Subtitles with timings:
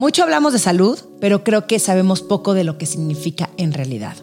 [0.00, 4.16] Mucho hablamos de salud, pero creo que sabemos poco de lo que significa en realidad.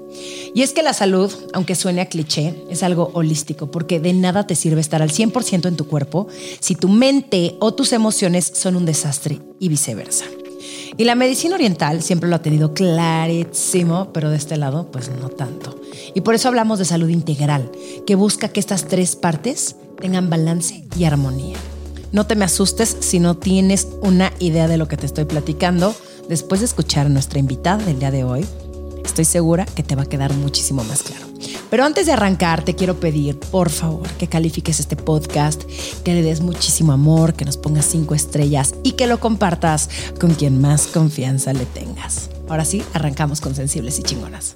[0.56, 4.48] Y es que la salud, aunque suene a cliché, es algo holístico, porque de nada
[4.48, 6.30] te sirve estar al 100% en tu cuerpo
[6.62, 10.26] si tu mente o tus emociones son un desastre y viceversa.
[10.98, 15.30] Y la medicina oriental siempre lo ha tenido clarísimo, pero de este lado, pues no
[15.30, 15.80] tanto.
[16.16, 17.70] Y por eso hablamos de salud integral,
[18.08, 21.58] que busca que estas tres partes tengan balance y armonía.
[22.12, 25.96] No te me asustes si no tienes una idea de lo que te estoy platicando.
[26.30, 28.46] Después de escuchar a nuestra invitada del día de hoy,
[29.04, 31.26] estoy segura que te va a quedar muchísimo más claro.
[31.70, 35.64] Pero antes de arrancar, te quiero pedir, por favor, que califiques este podcast,
[36.04, 39.90] que le des muchísimo amor, que nos pongas cinco estrellas y que lo compartas
[40.20, 42.30] con quien más confianza le tengas.
[42.48, 44.56] Ahora sí, arrancamos con sensibles y chingonas.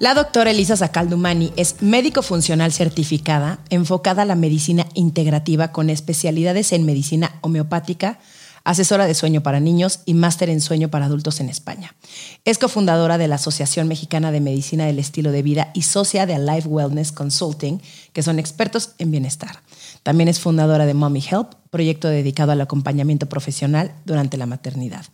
[0.00, 6.72] La doctora Elisa Sacaldumani es médico funcional certificada, enfocada a la medicina integrativa con especialidades
[6.72, 8.20] en medicina homeopática,
[8.62, 11.96] asesora de sueño para niños y máster en sueño para adultos en España.
[12.44, 16.38] Es cofundadora de la Asociación Mexicana de Medicina del Estilo de Vida y socia de
[16.38, 17.80] Life Wellness Consulting,
[18.12, 19.64] que son expertos en bienestar.
[20.04, 25.06] También es fundadora de Mommy Help, proyecto dedicado al acompañamiento profesional durante la maternidad.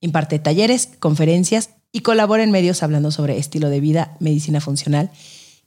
[0.00, 5.10] Imparte talleres, conferencias y colabora en medios hablando sobre estilo de vida, medicina funcional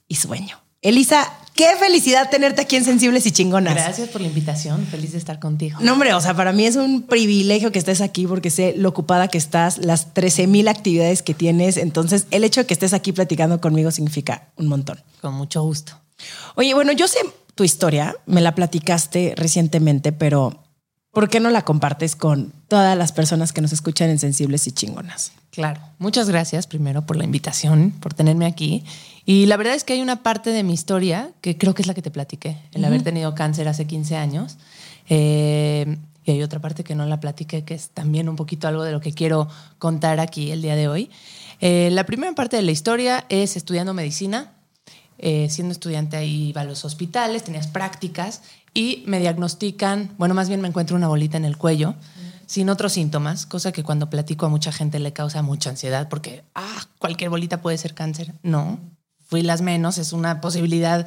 [0.08, 0.58] y sueño.
[0.82, 3.74] Elisa, qué felicidad tenerte aquí en Sensibles y Chingonas.
[3.74, 5.78] Gracias por la invitación, feliz de estar contigo.
[5.80, 8.90] No, hombre, o sea, para mí es un privilegio que estés aquí porque sé lo
[8.90, 11.76] ocupada que estás, las 13 mil actividades que tienes.
[11.76, 15.00] Entonces, el hecho de que estés aquí platicando conmigo significa un montón.
[15.20, 15.98] Con mucho gusto.
[16.54, 17.18] Oye, bueno, yo sé
[17.54, 20.65] tu historia, me la platicaste recientemente, pero
[21.16, 24.72] ¿por qué no la compartes con todas las personas que nos escuchan en Sensibles y
[24.72, 25.32] Chingonas?
[25.50, 28.84] Claro, muchas gracias primero por la invitación, por tenerme aquí.
[29.24, 31.88] Y la verdad es que hay una parte de mi historia que creo que es
[31.88, 34.58] la que te platiqué, el haber tenido cáncer hace 15 años.
[35.08, 35.96] Eh,
[36.26, 38.92] y hay otra parte que no la platiqué, que es también un poquito algo de
[38.92, 39.48] lo que quiero
[39.78, 41.08] contar aquí el día de hoy.
[41.62, 44.52] Eh, la primera parte de la historia es estudiando medicina.
[45.18, 48.42] Eh, siendo estudiante ahí iba a los hospitales, tenías prácticas
[48.74, 51.94] y me diagnostican, bueno, más bien me encuentro una bolita en el cuello
[52.46, 56.44] sin otros síntomas, cosa que cuando platico a mucha gente le causa mucha ansiedad porque,
[56.54, 58.34] ah, cualquier bolita puede ser cáncer.
[58.42, 58.78] No,
[59.26, 61.06] fui las menos, es una posibilidad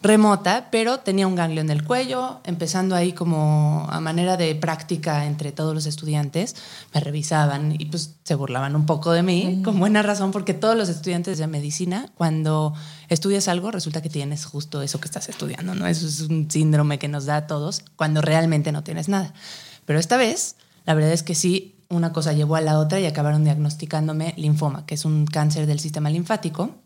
[0.00, 5.26] remota, pero tenía un ganglio en el cuello, empezando ahí como a manera de práctica
[5.26, 6.54] entre todos los estudiantes,
[6.94, 10.76] me revisaban y pues se burlaban un poco de mí, con buena razón, porque todos
[10.76, 12.74] los estudiantes de medicina, cuando
[13.08, 15.86] estudias algo, resulta que tienes justo eso que estás estudiando, ¿no?
[15.86, 19.34] Eso es un síndrome que nos da a todos cuando realmente no tienes nada.
[19.84, 20.54] Pero esta vez
[20.88, 24.86] la verdad es que sí, una cosa llevó a la otra y acabaron diagnosticándome linfoma,
[24.86, 26.76] que es un cáncer del sistema linfático,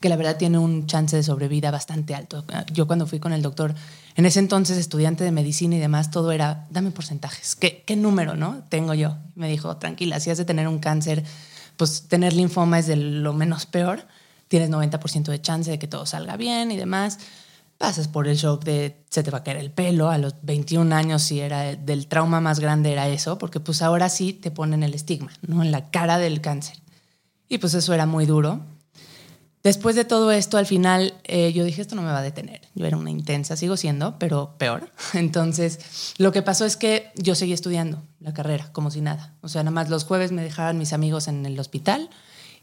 [0.00, 2.44] que la verdad tiene un chance de sobrevida bastante alto.
[2.72, 3.74] Yo cuando fui con el doctor,
[4.14, 8.36] en ese entonces estudiante de medicina y demás, todo era, dame porcentajes, ¿qué, qué número
[8.36, 9.16] no tengo yo?
[9.34, 11.24] Me dijo, tranquila, si has de tener un cáncer,
[11.76, 14.06] pues tener linfoma es de lo menos peor,
[14.48, 17.18] tienes 90% de chance de que todo salga bien y demás
[17.78, 20.94] pasas por el shock de se te va a caer el pelo, a los 21
[20.94, 24.82] años si era del trauma más grande era eso, porque pues ahora sí te ponen
[24.82, 25.62] el estigma, ¿no?
[25.62, 26.76] En la cara del cáncer.
[27.48, 28.60] Y pues eso era muy duro.
[29.64, 32.60] Después de todo esto, al final eh, yo dije, esto no me va a detener.
[32.74, 34.92] Yo era una intensa, sigo siendo, pero peor.
[35.14, 39.34] Entonces, lo que pasó es que yo seguí estudiando la carrera, como si nada.
[39.40, 42.10] O sea, nada más los jueves me dejaban mis amigos en el hospital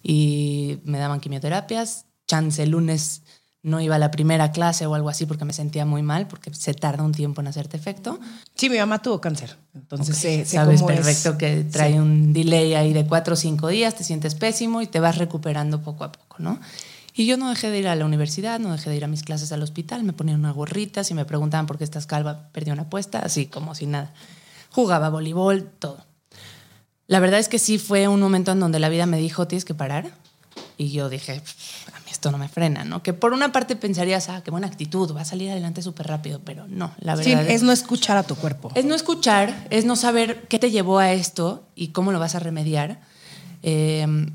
[0.04, 2.06] y me daban quimioterapias.
[2.28, 3.24] Chance lunes
[3.64, 6.54] no iba a la primera clase o algo así porque me sentía muy mal, porque
[6.54, 8.20] se tarda un tiempo en hacerte efecto.
[8.56, 9.58] Sí, mi mamá tuvo cáncer.
[9.74, 14.36] Entonces, sabes perfecto que trae un delay ahí de cuatro o cinco días, te sientes
[14.36, 16.60] pésimo y te vas recuperando poco a poco, ¿no?
[17.14, 19.24] Y yo no dejé de ir a la universidad, no dejé de ir a mis
[19.24, 22.72] clases al hospital, me ponían una gorrita, si me preguntaban por qué estás calva, perdí
[22.72, 24.14] una apuesta, así como si nada.
[24.70, 26.06] Jugaba voleibol, todo.
[27.08, 29.66] La verdad es que sí fue un momento en donde la vida me dijo, tienes
[29.66, 30.12] que parar.
[30.78, 31.42] Y yo dije,
[32.10, 33.04] esto no me frena, ¿no?
[33.04, 36.40] Que por una parte pensarías, ah, qué buena actitud, va a salir adelante súper rápido,
[36.46, 37.46] pero no, la verdad.
[37.46, 38.72] Sí, es, no escuchar a tu cuerpo.
[38.76, 42.36] Es no escuchar, es no saber qué te llevó a esto y cómo lo vas
[42.36, 43.02] a remediar.
[43.64, 44.32] Em,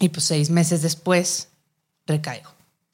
[0.00, 1.47] y pues seis meses después
[2.08, 2.50] recaigo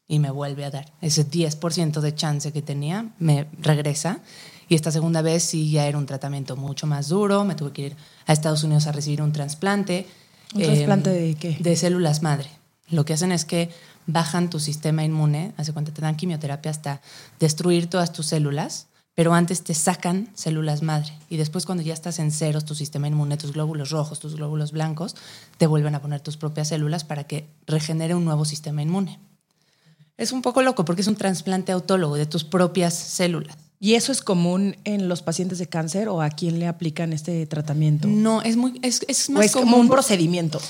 [0.06, 4.20] y me vuelve a dar ese 10% de chance que tenía, me regresa
[4.68, 7.82] Y esta segunda vez sí ya era un tratamiento mucho más duro, me tuve que
[7.86, 7.96] ir
[8.26, 10.06] a Estados Unidos a recibir un trasplante.
[10.54, 11.56] ¿Un trasplante de qué?
[11.58, 12.50] De células madre.
[12.88, 13.70] Lo que hacen es que
[14.06, 17.00] bajan tu sistema inmune, hace cuenta te dan quimioterapia hasta
[17.40, 22.18] destruir todas tus células, pero antes te sacan células madre y después cuando ya estás
[22.18, 25.14] en ceros, tu sistema inmune, tus glóbulos rojos, tus glóbulos blancos,
[25.58, 29.20] te vuelven a poner tus propias células para que regenere un nuevo sistema inmune.
[30.16, 33.56] Es un poco loco porque es un trasplante autólogo de tus propias células.
[33.80, 37.44] ¿Y eso es común en los pacientes de cáncer o a quién le aplican este
[37.46, 38.08] tratamiento?
[38.08, 40.60] No, es muy es, es más ¿O es como un procedimiento.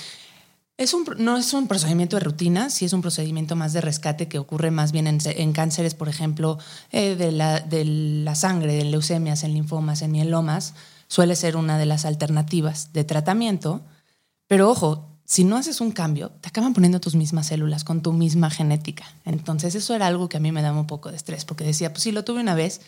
[0.76, 4.26] Es un, no es un procedimiento de rutina, sí es un procedimiento más de rescate
[4.26, 6.58] que ocurre más bien en, en cánceres, por ejemplo,
[6.90, 10.74] eh, de, la, de la sangre, en leucemias, en linfomas, en mielomas.
[11.06, 13.82] Suele ser una de las alternativas de tratamiento.
[14.48, 18.12] Pero ojo, si no haces un cambio, te acaban poniendo tus mismas células con tu
[18.12, 19.04] misma genética.
[19.24, 21.92] Entonces eso era algo que a mí me daba un poco de estrés, porque decía,
[21.92, 22.80] pues si lo tuve una vez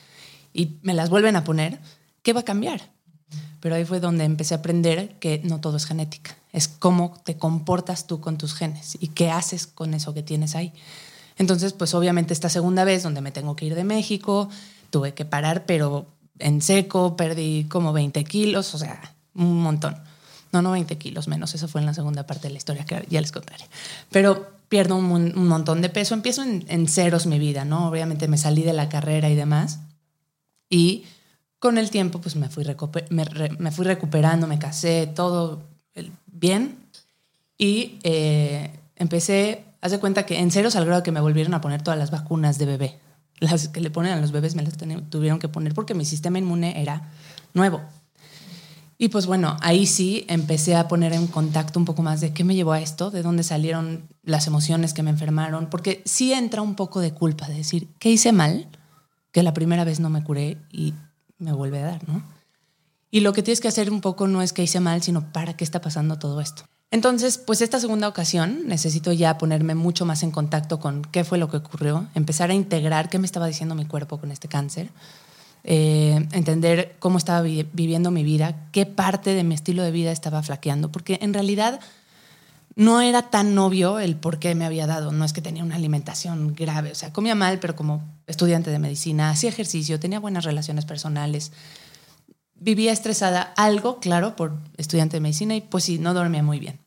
[0.52, 1.80] y me las vuelven a poner,
[2.22, 2.90] ¿qué va a cambiar?
[3.60, 7.37] Pero ahí fue donde empecé a aprender que no todo es genética, es cómo te
[7.37, 10.73] comportas tú con tus genes y qué haces con eso que tienes ahí.
[11.37, 14.49] Entonces, pues obviamente esta segunda vez donde me tengo que ir de México,
[14.88, 16.06] tuve que parar, pero
[16.38, 19.99] en seco, perdí como 20 kilos, o sea, un montón.
[20.50, 23.05] No, no 20 kilos menos, eso fue en la segunda parte de la historia que
[23.11, 23.67] ya les contaré.
[24.11, 27.91] Pero pierdo un, montón de peso, empiezo en, ceros mi vida, ¿no?
[27.91, 29.81] Obviamente me salí de la carrera y demás.
[30.70, 31.05] Y
[31.58, 32.64] con el tiempo, pues me fui,
[33.11, 35.75] me fui recuperando, me casé, todo
[36.26, 36.76] bien.
[37.58, 41.60] Y eh, empecé, haz de cuenta que en ceros al grado que me volvieron a
[41.60, 42.98] poner todas las vacunas de bebé.
[43.38, 44.75] Las que le ponen a los bebés me las
[45.10, 47.10] tuvieron que poner porque mi sistema inmune era
[47.54, 47.82] nuevo.
[48.98, 52.44] Y pues bueno, ahí sí empecé a poner en contacto un poco más de qué
[52.44, 56.62] me llevó a esto, de dónde salieron las emociones que me enfermaron, porque sí entra
[56.62, 58.69] un poco de culpa de decir, ¿qué hice mal?
[59.32, 60.94] Que la primera vez no me curé y
[61.38, 62.22] me vuelve a dar, ¿no?
[63.11, 65.56] Y lo que tienes que hacer un poco no es que hice mal, sino para
[65.56, 66.64] qué está pasando todo esto.
[66.91, 71.38] Entonces, pues esta segunda ocasión necesito ya ponerme mucho más en contacto con qué fue
[71.38, 74.91] lo que ocurrió, empezar a integrar qué me estaba diciendo mi cuerpo con este cáncer,
[75.64, 80.12] eh, entender cómo estaba vi viviendo mi vida, qué parte de mi estilo de vida
[80.12, 81.81] estaba flaqueando, porque en realidad
[82.76, 85.11] no era tan obvio el por qué me había dado.
[85.11, 88.79] No es que tenía una alimentación grave, o sea, comía mal, pero como estudiante de
[88.79, 91.50] medicina, hacía ejercicio, tenía buenas relaciones personales,
[92.61, 96.79] vivía estresada, algo, claro, por estudiante de medicina y pues sí, no dormía muy bien.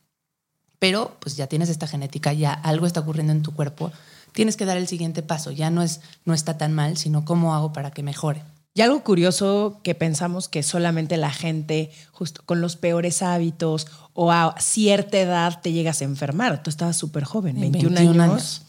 [0.78, 3.92] Pero pues ya tienes esta genética, ya algo está ocurriendo en tu cuerpo,
[4.32, 7.54] tienes que dar el siguiente paso, ya no es no está tan mal, sino cómo
[7.54, 8.42] hago para que mejore.
[8.72, 14.30] Y algo curioso que pensamos que solamente la gente justo con los peores hábitos o
[14.30, 16.62] a cierta edad te llegas a enfermar.
[16.62, 18.62] Tú estabas súper joven, 21, 21 años.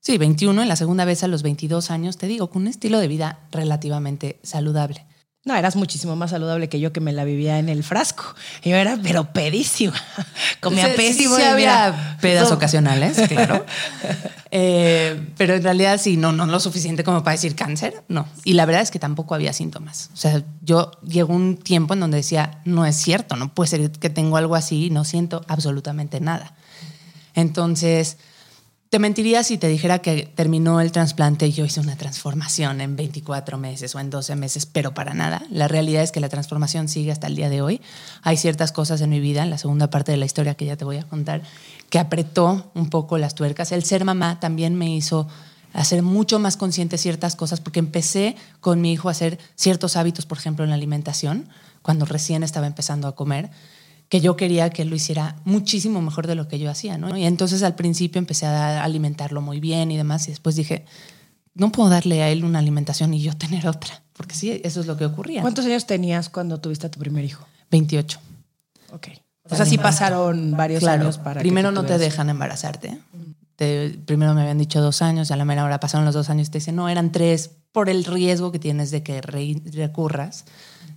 [0.00, 2.98] Sí, 21, en la segunda vez a los 22 años, te digo, con un estilo
[2.98, 5.06] de vida relativamente saludable.
[5.44, 8.34] No, eras muchísimo más saludable que yo que me la vivía en el frasco.
[8.62, 9.92] Yo era, pero pedísima.
[10.60, 11.36] Comía sí, pésimo.
[11.36, 13.66] Sí, había pedas ocasionales, claro.
[14.50, 18.26] eh, pero en realidad sí, no, no lo suficiente como para decir cáncer, no.
[18.44, 20.08] Y la verdad es que tampoco había síntomas.
[20.14, 23.90] O sea, yo llegó un tiempo en donde decía, no es cierto, no puede ser
[23.90, 26.54] que tengo algo así y no siento absolutamente nada.
[27.34, 28.16] Entonces,
[28.94, 32.94] te mentiría si te dijera que terminó el trasplante y yo hice una transformación en
[32.94, 35.42] 24 meses o en 12 meses, pero para nada.
[35.50, 37.80] La realidad es que la transformación sigue hasta el día de hoy.
[38.22, 40.76] Hay ciertas cosas en mi vida, en la segunda parte de la historia que ya
[40.76, 41.42] te voy a contar,
[41.90, 43.72] que apretó un poco las tuercas.
[43.72, 45.26] El ser mamá también me hizo
[45.72, 50.24] hacer mucho más consciente ciertas cosas, porque empecé con mi hijo a hacer ciertos hábitos,
[50.24, 51.48] por ejemplo, en la alimentación,
[51.82, 53.50] cuando recién estaba empezando a comer
[54.08, 57.16] que yo quería que él lo hiciera muchísimo mejor de lo que yo hacía, ¿no?
[57.16, 60.84] Y entonces al principio empecé a alimentarlo muy bien y demás, y después dije,
[61.54, 64.86] no puedo darle a él una alimentación y yo tener otra, porque sí, eso es
[64.86, 65.40] lo que ocurría.
[65.42, 67.46] ¿Cuántos años tenías cuando tuviste a tu primer hijo?
[67.70, 68.20] 28.
[68.92, 69.08] Ok.
[69.50, 71.40] O sea, sí pasaron varios claro, años para...
[71.40, 72.98] Primero no te dejan embarazarte.
[73.56, 76.48] Te, primero me habían dicho dos años, a la mera hora pasaron los dos años
[76.48, 80.44] y te dicen, no, eran tres por el riesgo que tienes de que re recurras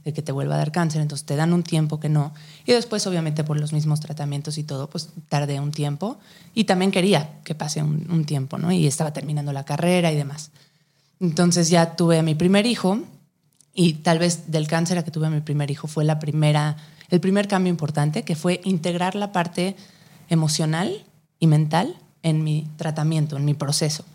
[0.08, 2.34] de que te vuelva a dar cáncer, entonces te dan un tiempo que no.
[2.66, 6.18] Y después, obviamente, por los mismos tratamientos y todo, pues tardé un tiempo.
[6.54, 8.72] Y también quería que pase un, un tiempo, ¿no?
[8.72, 10.52] Y estaba terminando la carrera y demás.
[11.20, 13.02] Entonces ya tuve a mi primer hijo
[13.74, 16.78] y tal vez del cáncer a que tuve a mi primer hijo fue la primera,
[17.10, 19.76] el primer cambio importante, que fue integrar la parte
[20.30, 21.04] emocional
[21.38, 24.06] y mental en mi tratamiento, en mi proceso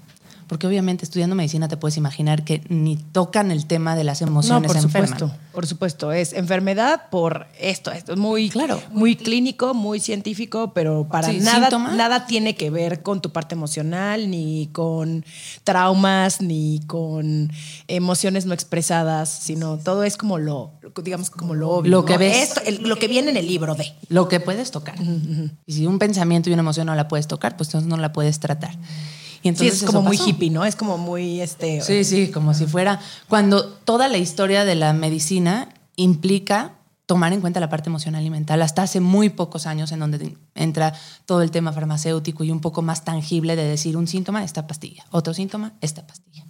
[0.52, 4.26] porque obviamente estudiando medicina te puedes imaginar que ni tocan el tema de las No,
[4.26, 5.18] emociones por enferman.
[5.18, 6.12] supuesto, por supuesto.
[6.12, 7.90] Es enfermedad por esto.
[7.90, 8.78] Esto es muy, Claro.
[8.90, 11.94] muy clínico, muy científico, pero para Sí, nada, síntoma.
[11.94, 15.24] nada tiene que ver con tu parte emocional, ni con
[15.64, 17.50] traumas, ni con
[17.88, 21.90] emociones no expresadas, sino todo es como lo, digamos, como lo obvio.
[21.92, 22.18] Lo que ¿no?
[22.18, 22.36] ves.
[22.50, 23.86] Esto, el- lo que viene en el libro de.
[24.10, 24.96] Lo que puedes tocar.
[25.66, 28.12] Y si un pensamiento y una emoción no la puedes tocar, pues entonces no la
[28.12, 28.74] puedes tratar.
[29.42, 30.64] Y Sí, entonces es como muy hippie, ¿no?
[30.64, 31.80] Es como muy este.
[31.80, 33.00] Sí, sí, como si fuera.
[33.28, 36.74] Cuando toda la historia de la medicina implica
[37.06, 40.36] tomar en cuenta la parte emocional y mental, hasta hace muy pocos años, en donde
[40.54, 40.94] entra
[41.26, 45.04] todo el tema farmacéutico y un poco más tangible de decir un síntoma, esta pastilla,
[45.10, 46.46] otro síntoma, esta pastilla.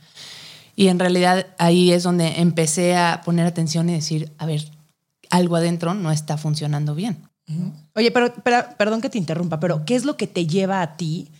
[0.76, 4.70] Y en realidad ahí es donde empecé a poner atención y decir, a ver,
[5.30, 7.26] algo adentro no está funcionando bien.
[7.94, 10.96] Oye, pero, pero- perdón que te interrumpa, pero ¿qué es lo que te lleva a
[10.96, 11.30] ti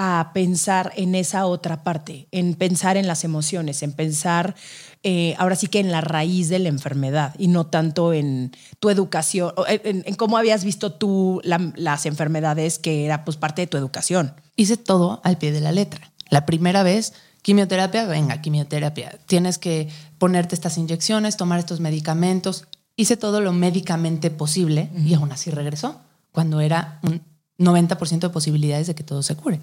[0.00, 4.54] a pensar en esa otra parte, en pensar en las emociones, en pensar
[5.02, 8.90] eh, ahora sí que en la raíz de la enfermedad y no tanto en tu
[8.90, 13.62] educación, o en, en cómo habías visto tú la- las enfermedades que era pues parte
[13.62, 14.34] de tu educación?
[14.54, 16.12] hice todo al pie de la letra.
[16.30, 17.12] La primera vez,
[17.42, 19.18] quimioterapia, venga, quimioterapia.
[19.26, 19.88] Tienes que
[20.18, 22.66] ponerte estas inyecciones, tomar estos medicamentos.
[22.94, 26.00] Hice todo lo médicamente posible y aún así regresó,
[26.30, 27.20] cuando era un
[27.58, 29.58] 90% de posibilidades de que todo se cure.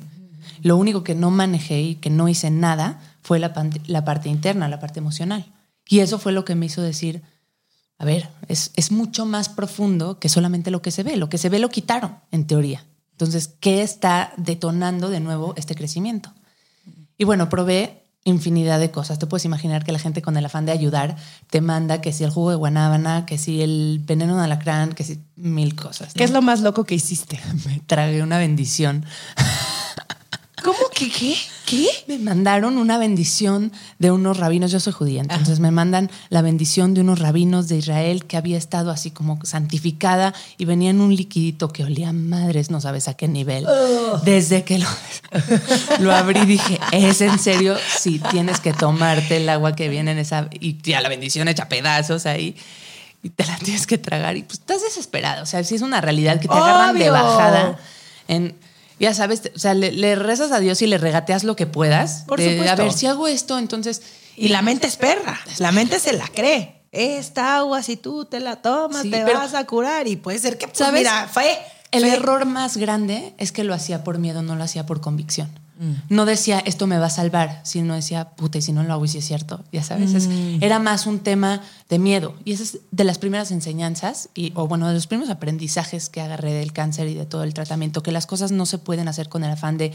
[0.62, 4.80] Lo único que no manejé y que no hice nada fue la, parte interna, la
[4.80, 5.46] parte emocional.
[5.88, 7.22] Y eso fue lo que me hizo decir,
[7.98, 11.18] a ver, es, es mucho más profundo que solamente lo que se ve.
[11.18, 12.84] Lo que se ve lo quitaron, en teoría.
[13.12, 16.34] Entonces, ¿qué está detonando de nuevo este crecimiento?
[17.18, 19.20] Y bueno, probé infinidad de cosas.
[19.20, 21.16] Te puedes imaginar que la gente con el afán de ayudar
[21.50, 25.04] te manda que si el jugo de guanábana, que si el veneno de alacrán, que
[25.04, 26.14] si mil cosas.
[26.14, 27.40] ¿Qué es lo más loco que hiciste?
[27.66, 29.06] Me tragué una bendición.
[30.66, 31.38] ¿Cómo que qué?
[31.68, 31.88] ¿Qué?
[32.08, 36.96] Me mandaron una bendición de unos rabinos, yo soy judía, entonces me mandan la bendición
[36.96, 41.16] de unos rabinos de Israel que había estado así como santificada y venía en un
[41.16, 43.68] liquidito que olía madres, no sabes a qué nivel.
[44.24, 44.88] Desde que lo,
[46.00, 47.76] lo abrí dije, ¿es en serio?
[48.00, 50.50] Sí, tienes que tomarte el agua que viene en esa...
[50.52, 52.56] Y ya la bendición hecha pedazos ahí.
[53.22, 55.44] Y te la tienes que tragar y pues estás desesperado.
[55.44, 57.78] O sea, si es una realidad que te agarran de bajada
[58.28, 58.56] en
[59.00, 62.24] ya sabes, o sea, le, le rezas a Dios y le regateas lo que puedas.
[62.28, 62.72] Por de, supuesto.
[62.82, 64.02] A ver, si hago esto, entonces.
[64.38, 66.84] Y la mente es perra, la mente se la cree.
[66.92, 70.58] Esta agua, si tú te la tomas, Sí, te vas a curar y puede ser
[70.58, 71.02] que, pues, ¿Sabes?
[71.02, 71.58] mira, fue.
[71.92, 75.02] El fue- error más grande es que lo hacía por miedo, no lo hacía por
[75.02, 75.50] convicción.
[75.80, 75.94] Mm.
[76.10, 79.04] No decía, esto me va a salvar, sino decía, puta, y si no lo hago,
[79.06, 80.14] y si es cierto, ya sabes.
[80.14, 80.64] Es- Mm.
[80.64, 82.34] era más un tema de miedo.
[82.46, 86.22] Y esa es de las primeras enseñanzas, y, o bueno, de los primeros aprendizajes que
[86.22, 89.28] agarré del cáncer y de todo el tratamiento, que las cosas no se pueden hacer
[89.30, 89.92] con el afán de,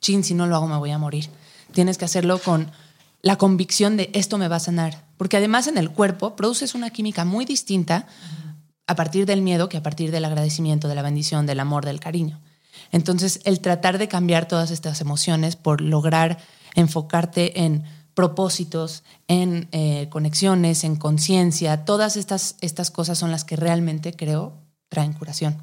[0.00, 1.28] chin, si no lo hago, me voy a morir.
[1.72, 2.70] Tienes que hacerlo con
[3.22, 5.02] la convicción de esto me va a sanar.
[5.16, 8.06] Porque además en el cuerpo produces una química muy distinta
[8.86, 12.00] a partir del miedo que a partir del agradecimiento, de la bendición, del amor, del
[12.00, 12.40] cariño.
[12.94, 16.38] Entonces, el tratar de cambiar todas estas emociones por lograr
[16.76, 17.82] enfocarte en
[18.14, 24.52] propósitos, en eh, conexiones, en conciencia, todas estas, estas cosas son las que realmente creo
[24.88, 25.56] traen curación.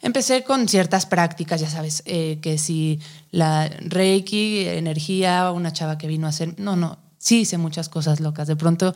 [0.00, 3.00] Empecé con ciertas prácticas, ya sabes, eh, que si
[3.30, 8.18] la Reiki, energía, una chava que vino a hacer, no, no, sí hice muchas cosas
[8.18, 8.48] locas.
[8.48, 8.94] De pronto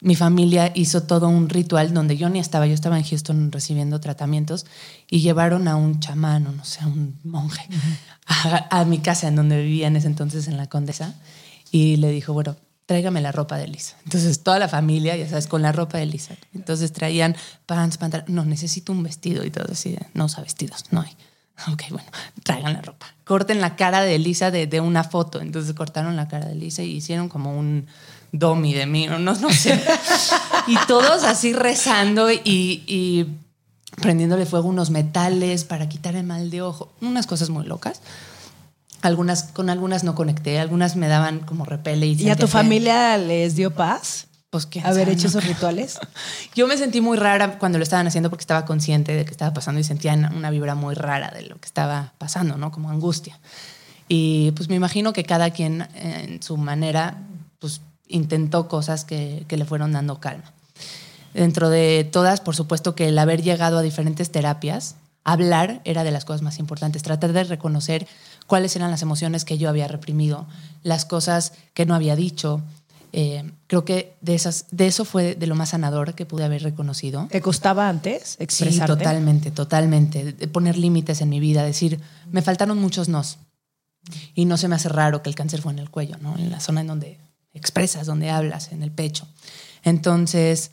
[0.00, 4.00] mi familia hizo todo un ritual donde yo ni estaba, yo estaba en Houston recibiendo
[4.00, 4.66] tratamientos
[5.08, 7.66] y llevaron a un chamán, o no sé, a un monje,
[8.26, 11.14] a, mi casa en donde vivía en ese entonces en la Condesa
[11.70, 13.96] y le dijo, bueno, tráigame la ropa de Lisa.
[14.04, 16.34] Entonces toda la familia, ya sabes, con la ropa de Lisa.
[16.52, 17.34] Entonces traían
[17.66, 21.12] pants, pantalones, no, necesito un vestido y todo así, no usa vestidos, no hay.
[21.72, 22.08] Ok, bueno,
[22.42, 23.06] traigan la ropa.
[23.24, 25.40] Corten la cara de Lisa de una foto.
[25.40, 27.86] Entonces cortaron la cara de Lisa y hicieron como un
[28.38, 29.80] domi de mí, no, no, sé.
[30.66, 33.26] y todos así rezando y, y
[34.00, 36.92] prendiéndole fuego unos metales para quitar el mal de ojo.
[37.00, 38.00] Unas cosas muy locas.
[39.02, 42.06] Algunas, con algunas no conecté, algunas me daban como repele.
[42.06, 45.28] ¿Y, ¿Y a tu que- familia les dio paz Pues quién haber hecho ¿no?
[45.28, 45.98] esos rituales?
[46.56, 49.52] Yo me sentí muy rara cuando lo estaban haciendo porque estaba consciente de que estaba
[49.52, 52.72] pasando y sentía una vibra muy rara de lo que estaba pasando, ¿no?
[52.72, 53.38] Como angustia.
[54.08, 57.18] Y pues me imagino que cada quien eh, en su manera
[57.58, 60.52] pues intentó cosas que, que le fueron dando calma.
[61.32, 66.10] Dentro de todas, por supuesto que el haber llegado a diferentes terapias, hablar era de
[66.12, 68.06] las cosas más importantes, tratar de reconocer
[68.46, 70.46] cuáles eran las emociones que yo había reprimido,
[70.82, 72.60] las cosas que no había dicho.
[73.16, 76.62] Eh, creo que de, esas, de eso fue de lo más sanador que pude haber
[76.62, 77.28] reconocido.
[77.30, 78.86] ¿Te costaba antes Sí, expresarte?
[78.96, 80.32] totalmente, totalmente.
[80.32, 83.38] De poner límites en mi vida, decir, me faltaron muchos nos.
[84.34, 86.36] Y no se me hace raro que el cáncer fue en el cuello, ¿no?
[86.36, 87.18] En la zona en donde
[87.54, 89.26] expresas, donde hablas, en el pecho.
[89.84, 90.70] Entonces,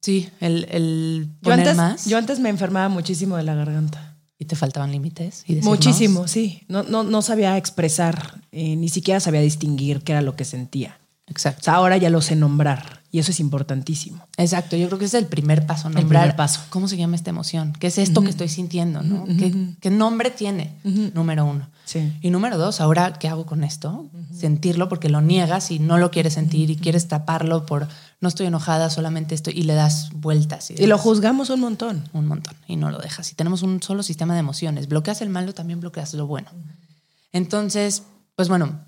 [0.00, 2.04] sí, el, el Yo poner antes, más.
[2.06, 4.16] yo antes me enfermaba muchísimo de la garganta.
[4.40, 5.42] y te faltaban límites.
[5.48, 6.62] y Muchísimo, sí.
[6.68, 10.98] No, no, no sabía expresar, eh, ni siquiera sabía distinguir qué era lo que sentía.
[11.26, 11.64] O Exacto.
[11.64, 14.24] sea, ahora ya lo sé nombrar y eso es importantísimo.
[14.36, 16.60] Exacto, yo creo que ese es el primer paso, El nombrar primer paso.
[16.70, 19.24] cómo se llama esta emoción, qué es esto que estoy sintiendo, ¿no?
[19.26, 20.72] ¿Qué, qué nombre tiene?
[21.14, 21.68] Número uno.
[21.88, 22.12] Sí.
[22.20, 24.10] Y número dos, ahora, ¿qué hago con esto?
[24.30, 27.88] Sentirlo porque lo niegas y no lo quieres sentir y quieres taparlo por
[28.20, 30.70] no estoy enojada, solamente estoy y le das vueltas.
[30.70, 32.04] Y lo juzgamos un montón.
[32.12, 33.26] un montón y no lo dejas.
[33.28, 36.50] Si tenemos un solo sistema de emociones, bloqueas el malo, también bloqueas lo bueno.
[37.32, 38.02] Entonces,
[38.36, 38.80] pues bueno,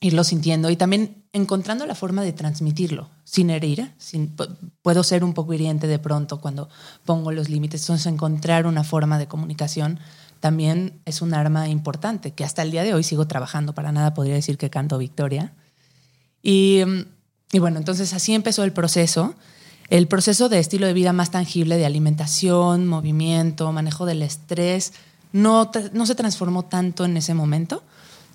[0.00, 3.92] irlo sintiendo y también encontrando la forma de transmitirlo sin herir.
[3.98, 6.68] Sin, pu- puedo ser un poco hiriente de pronto cuando
[7.04, 7.82] pongo los límites.
[7.82, 9.98] Entonces, encontrar una forma de comunicación
[10.40, 13.74] también es un arma importante que hasta el día de hoy sigo trabajando.
[13.74, 15.52] Para nada podría decir que canto victoria.
[16.42, 16.82] Y,
[17.52, 19.34] y bueno, entonces así empezó el proceso.
[19.88, 24.92] El proceso de estilo de vida más tangible de alimentación, movimiento, manejo del estrés,
[25.32, 27.82] no, no se transformó tanto en ese momento.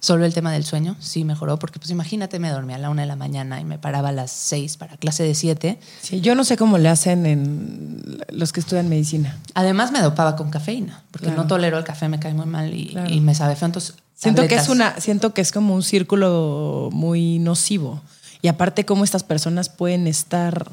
[0.04, 3.04] Solo el tema del sueño sí mejoró, porque pues imagínate, me dormía a la una
[3.04, 5.80] de la mañana y me paraba a las seis para clase de siete.
[6.02, 9.38] Sí, yo no sé cómo le hacen en los que estudian medicina.
[9.54, 11.44] Además me dopaba con cafeína, porque Claro.
[11.44, 13.14] no tolero el café, me cae muy mal y, Claro.
[13.14, 13.68] y me sabe feo.
[13.68, 18.02] Entonces, Siento que es una, siento que es como un círculo muy nocivo.
[18.42, 20.72] Y aparte, cómo estas personas pueden estar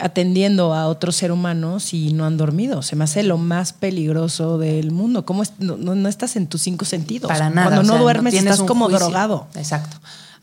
[0.00, 2.82] atendiendo a otro ser humano si no han dormido.
[2.82, 5.24] Se me hace lo más peligroso del mundo.
[5.24, 7.28] ¿Cómo es- no, no- no estás en tus cinco sentidos?
[7.28, 7.68] Para nada.
[7.68, 9.00] Cuando o no sea, duermes estás como juicio.
[9.06, 9.46] drogado.
[9.54, 9.96] Exacto.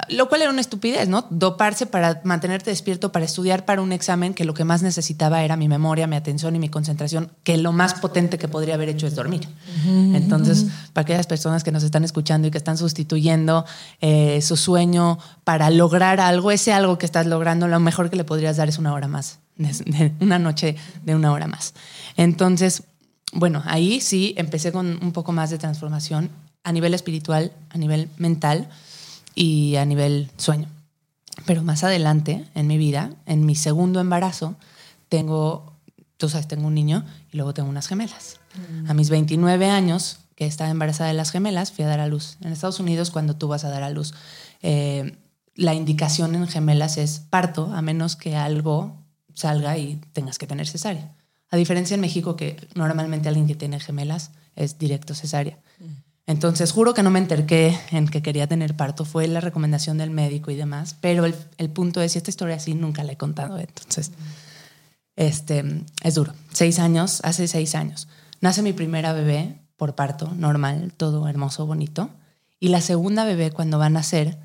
[0.07, 1.25] Lo cual era una estupidez, ¿no?
[1.29, 5.57] Doparse para mantenerte despierto, para estudiar para un examen que lo que más necesitaba era
[5.57, 9.07] mi memoria, mi atención y mi concentración, que lo más potente que podría haber hecho
[9.07, 9.47] es dormir.
[9.85, 13.65] Entonces, para aquellas personas que nos están escuchando y que están sustituyendo
[13.99, 18.23] eh, su sueño para lograr algo, ese algo que estás logrando, lo mejor que le
[18.23, 19.39] podrías dar es una hora más,
[20.21, 21.73] una noche de una hora más.
[22.15, 22.83] Entonces,
[23.33, 26.29] bueno, ahí sí empecé con un poco más de transformación
[26.63, 28.69] a nivel espiritual, a nivel mental
[29.39, 30.67] y a nivel sueño.
[31.45, 34.57] Pero más adelante en mi vida, en mi segundo embarazo,
[35.07, 35.71] tengo,
[36.17, 38.41] tú sabes, tengo un niño y luego tengo unas gemelas.
[38.89, 42.35] A mis 29 años, que estaba embarazada de las gemelas, fui a dar a luz.
[42.41, 44.13] En Estados Unidos, cuando tú vas a dar a luz,
[44.61, 45.17] eh,
[45.55, 48.97] la indicación en gemelas es parto, a menos que algo
[49.35, 51.15] salga y tengas que tener cesárea.
[51.49, 55.59] A diferencia en México, que normalmente alguien que tiene gemelas es directo cesárea.
[56.29, 60.11] Entonces, juro que no me enterqué en que quería tener parto, fue la recomendación del
[60.11, 63.17] médico y demás, pero el, el punto es, y esta historia así nunca la he
[63.17, 64.11] contado, entonces,
[65.15, 66.35] este, es duro.
[66.53, 68.07] Seis años, hace seis años,
[68.41, 72.11] nace mi primera bebé por parto, normal, todo hermoso, bonito,
[72.59, 74.37] y la segunda bebé cuando va a nacer,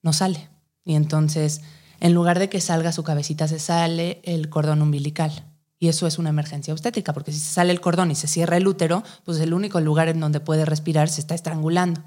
[0.00, 0.48] no sale.
[0.86, 1.60] Y entonces,
[2.00, 5.49] en lugar de que salga su cabecita, se sale el cordón umbilical.
[5.82, 8.58] Y eso es una emergencia obstétrica, porque si se sale el cordón y se cierra
[8.58, 12.02] el útero, pues el único lugar en donde puede respirar se está estrangulando.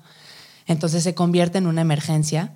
[0.67, 2.53] Entonces se convierte en una emergencia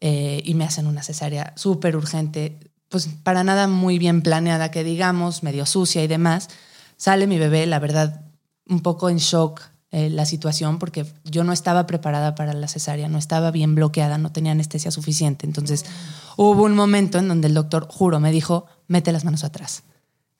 [0.00, 2.58] eh, y me hacen una cesárea súper urgente,
[2.88, 6.48] pues para nada muy bien planeada, que digamos, medio sucia y demás.
[6.96, 8.24] Sale mi bebé, la verdad,
[8.68, 13.08] un poco en shock eh, la situación, porque yo no estaba preparada para la cesárea,
[13.08, 15.46] no estaba bien bloqueada, no tenía anestesia suficiente.
[15.46, 15.84] Entonces
[16.36, 19.84] hubo un momento en donde el doctor, juro, me dijo, mete las manos atrás.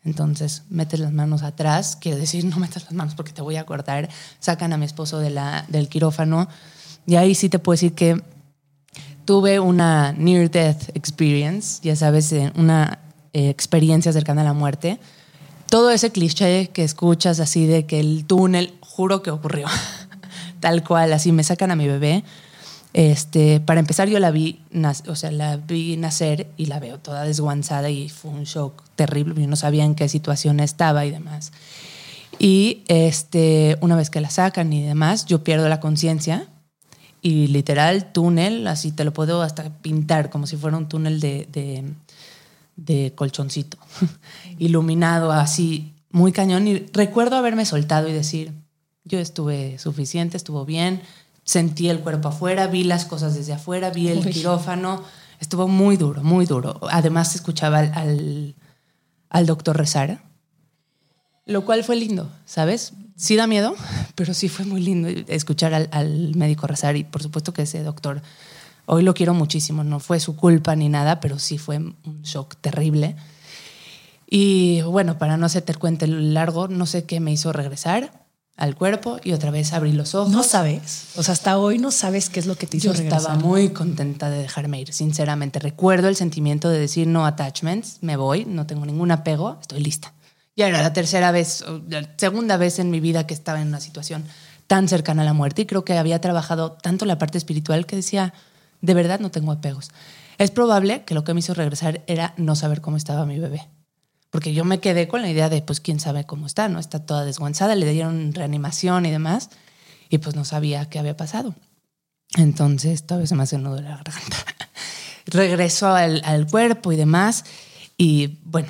[0.04, 3.66] Entonces, metes las manos atrás, quiere decir, no metas las manos porque te voy a
[3.66, 4.08] cortar.
[4.38, 6.48] Sacan a mi esposo de la, del quirófano.
[7.06, 8.22] Y ahí sí te puedo decir que
[9.24, 12.98] tuve una near death experience, ya sabes, eh, una
[13.32, 14.98] eh, experiencia cercana a la muerte.
[15.68, 19.68] Todo ese cliché que escuchas así de que el túnel, juro que ocurrió.
[20.60, 22.24] Tal cual, así me sacan a mi bebé.
[22.92, 24.61] Este, para empezar, yo la vi,
[25.07, 29.40] o sea, la vi nacer y la veo toda desguanzada y fue un shock terrible.
[29.40, 31.53] Yo no sabía en qué situación estaba y demás.
[32.38, 36.48] Y este, una vez que la sacan y demás, yo pierdo la conciencia
[37.22, 41.46] y literal túnel, así te lo puedo hasta pintar como si fuera un túnel de,
[41.53, 41.85] de,
[42.76, 43.76] de colchoncito,
[44.59, 46.66] iluminado así, muy cañón.
[46.66, 48.53] Y recuerdo haberme soltado y decir,
[49.05, 51.03] yo estuve suficiente, estuvo bien,
[51.50, 54.32] sentí el cuerpo afuera, vi las cosas desde afuera, vi el Uy.
[54.32, 55.02] quirófano,
[55.40, 56.78] estuvo muy duro, muy duro.
[56.92, 58.54] Además escuchaba al, al,
[59.30, 60.22] al doctor rezar,
[61.46, 62.92] lo cual fue lindo, ¿sabes?
[63.16, 63.74] Sí da miedo,
[64.14, 67.82] pero sí fue muy lindo escuchar al, al médico rezar y por supuesto que ese
[67.82, 68.22] doctor,
[68.86, 72.54] hoy lo quiero muchísimo, no fue su culpa ni nada, pero sí fue un shock
[72.60, 73.16] terrible.
[74.28, 78.19] Y bueno, para no hacerte el cuento largo, no sé qué me hizo regresar.
[78.61, 80.31] Al cuerpo y otra vez abrí los ojos.
[80.31, 81.07] No sabes.
[81.16, 83.18] O sea, hasta hoy no sabes qué es lo que te hizo Yo regresar.
[83.20, 85.59] estaba muy contenta de dejarme ir, sinceramente.
[85.59, 90.12] Recuerdo el sentimiento de decir no attachments, me voy, no tengo ningún apego, estoy lista.
[90.57, 93.81] Ya era la tercera vez, la segunda vez en mi vida que estaba en una
[93.81, 94.25] situación
[94.66, 97.96] tan cercana a la muerte y creo que había trabajado tanto la parte espiritual que
[97.96, 98.35] decía,
[98.83, 99.90] de verdad no tengo apegos.
[100.37, 103.68] Es probable que lo que me hizo regresar era no saber cómo estaba mi bebé.
[104.31, 106.79] Porque yo me quedé con la idea de, pues, quién sabe cómo está, ¿no?
[106.79, 109.51] Está toda desguanzada, le dieron reanimación y demás,
[110.09, 111.55] y pues no sabía qué había pasado.
[112.37, 114.37] Entonces, todavía se me hace un nudo en la garganta.
[115.27, 117.45] Regresó al, al cuerpo y demás,
[117.97, 118.69] y bueno,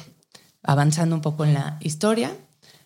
[0.62, 2.34] avanzando un poco en la historia,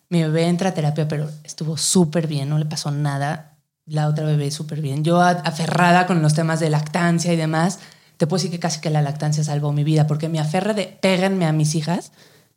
[0.09, 3.57] mi bebé entra a terapia, pero estuvo súper bien, no le pasó nada.
[3.85, 5.03] La otra bebé súper bien.
[5.03, 7.79] Yo aferrada con los temas de lactancia y demás,
[8.17, 10.85] te puedo decir que casi que la lactancia salvó mi vida, porque mi aferre de
[11.01, 12.11] péguenme a mis hijas,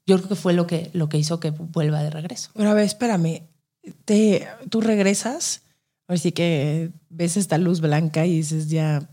[0.08, 2.50] yo creo que fue lo que, lo que hizo que vuelva de regreso.
[2.54, 3.42] Pero a ver, espérame.
[4.06, 5.62] Te, tú regresas,
[6.08, 9.06] ahora sí que ves esta luz blanca y dices ya.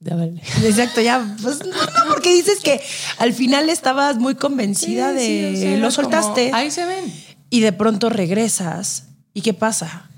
[0.64, 1.36] Exacto, ya.
[1.42, 2.80] Pues no, no, porque dices que
[3.18, 5.20] al final estabas muy convencida de.
[5.20, 6.46] Sí, o sea, lo soltaste.
[6.46, 7.12] como, Ahí se ven.
[7.50, 9.08] Y de pronto regresas.
[9.34, 10.08] ¿Y qué pasa?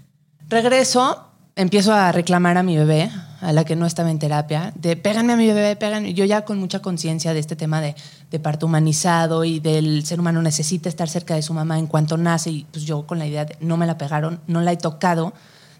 [0.48, 4.96] Regreso, empiezo a reclamar a mi bebé, a la que no estaba en terapia, de
[4.96, 6.12] péganme a mi bebé, péganme.
[6.12, 7.94] Yo ya con mucha conciencia de este tema de,
[8.30, 12.16] de parto humanizado y del ser humano necesita estar cerca de su mamá en cuanto
[12.16, 12.50] nace.
[12.50, 15.34] Y pues yo con la idea de no me la pegaron, no la he tocado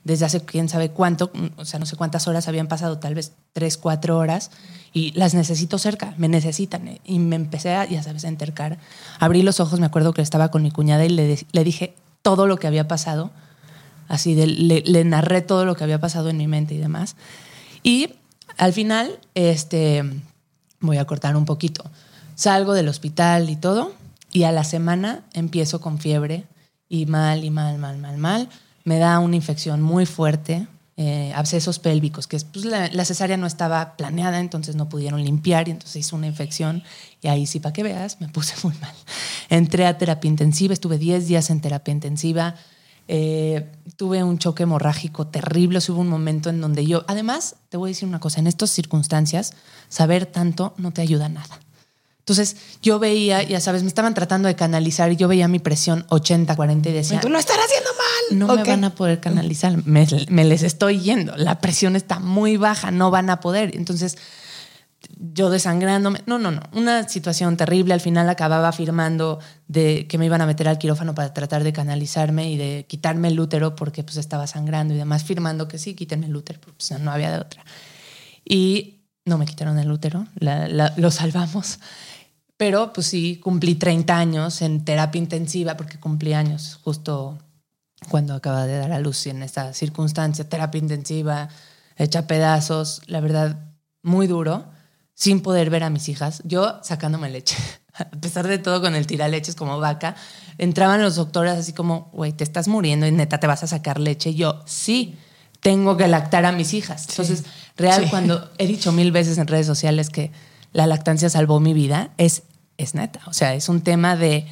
[0.04, 3.32] desde hace quién sabe cuánto, o sea, no sé cuántas horas habían pasado, tal vez
[3.52, 4.50] tres, cuatro horas,
[4.92, 6.88] y las necesito cerca, me necesitan.
[6.88, 7.00] eh.
[7.04, 8.78] Y me empecé a, ya sabes, a entercar.
[9.18, 12.46] Abrí los ojos, me acuerdo que estaba con mi cuñada y le, le dije todo
[12.46, 13.30] lo que había pasado
[14.08, 17.14] así de, le, le narré todo lo que había pasado en mi mente y demás.
[17.82, 18.14] Y
[18.56, 20.04] al final, este,
[20.80, 21.84] voy a cortar un poquito.
[22.34, 23.94] Salgo del hospital y todo,
[24.32, 26.44] y a la semana empiezo con fiebre
[26.88, 28.48] y mal, y mal, mal, mal, mal.
[28.84, 33.36] Me da una infección muy fuerte, eh, abscesos pélvicos, que es, pues, la, la cesárea
[33.36, 36.82] no estaba planeada, entonces no pudieron limpiar y entonces hizo una infección.
[37.22, 38.94] Y ahí sí, para que veas, me puse muy mal.
[39.48, 42.56] Entré a terapia intensiva, estuve 10 días en terapia intensiva.
[43.10, 43.66] Eh,
[43.96, 45.78] tuve un choque hemorrágico terrible.
[45.78, 48.40] o sea, Hubo un momento en donde yo, además, te voy a decir una cosa,
[48.40, 49.54] en estas circunstancias,
[49.88, 51.58] saber tanto no te ayuda a nada.
[52.20, 56.04] Entonces yo veía, ya sabes, me estaban tratando de canalizar y yo veía mi presión
[56.10, 58.38] 80, 40 y decía, Tú lo estás haciendo mal.
[58.38, 62.58] no me van a poder canalizar, me, me les estoy yendo, la presión está muy
[62.58, 63.74] baja, no van a poder.
[63.74, 64.18] Entonces
[65.16, 67.94] yo desangrándome, no, no, no, una situación terrible.
[67.94, 71.72] Al final acababa afirmando de que me iban a meter al quirófano para tratar de
[71.72, 75.94] canalizarme y de quitarme el útero porque pues estaba sangrando y demás, firmando que sí,
[75.94, 77.64] quítenme el útero, pues no había de otra.
[78.44, 81.78] Y no me quitaron el útero, lo salvamos.
[82.56, 87.38] Pero pues sí, cumplí 30 años en terapia intensiva porque cumplí años justo
[88.10, 91.48] cuando acaba de dar a luz y en esta circunstancia, terapia intensiva,
[91.96, 93.68] hecha pedazos, la verdad,
[94.02, 94.70] muy duro,
[95.18, 97.56] sin poder ver a mis hijas, yo sacándome leche.
[97.98, 100.14] A pesar de todo, con el tiraleches como vaca,
[100.58, 103.98] entraban los doctores así como, güey, te estás muriendo y neta te vas a sacar
[103.98, 104.30] leche.
[104.30, 105.16] Y yo, sí,
[105.58, 107.08] tengo que lactar a mis hijas.
[107.10, 107.42] Entonces,
[107.76, 108.10] real, Sí.
[108.10, 110.30] cuando he dicho mil veces en redes sociales que
[110.72, 112.44] la lactancia salvó mi vida, es,
[112.76, 113.18] es neta.
[113.26, 114.46] O sea, es un tema de,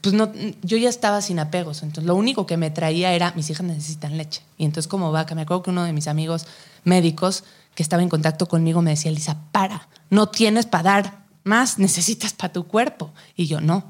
[0.00, 0.30] pues no,
[0.62, 1.82] yo ya estaba sin apegos.
[1.82, 4.42] Entonces, lo único que me traía era, mis hijas necesitan leche.
[4.56, 6.46] Y entonces, como vaca, me acuerdo que uno de mis amigos
[6.84, 7.42] médicos
[7.74, 12.32] que estaba en contacto conmigo me decía, Lisa, para, no tienes para dar más, necesitas
[12.32, 13.12] para tu cuerpo.
[13.36, 13.84] Y yo, no,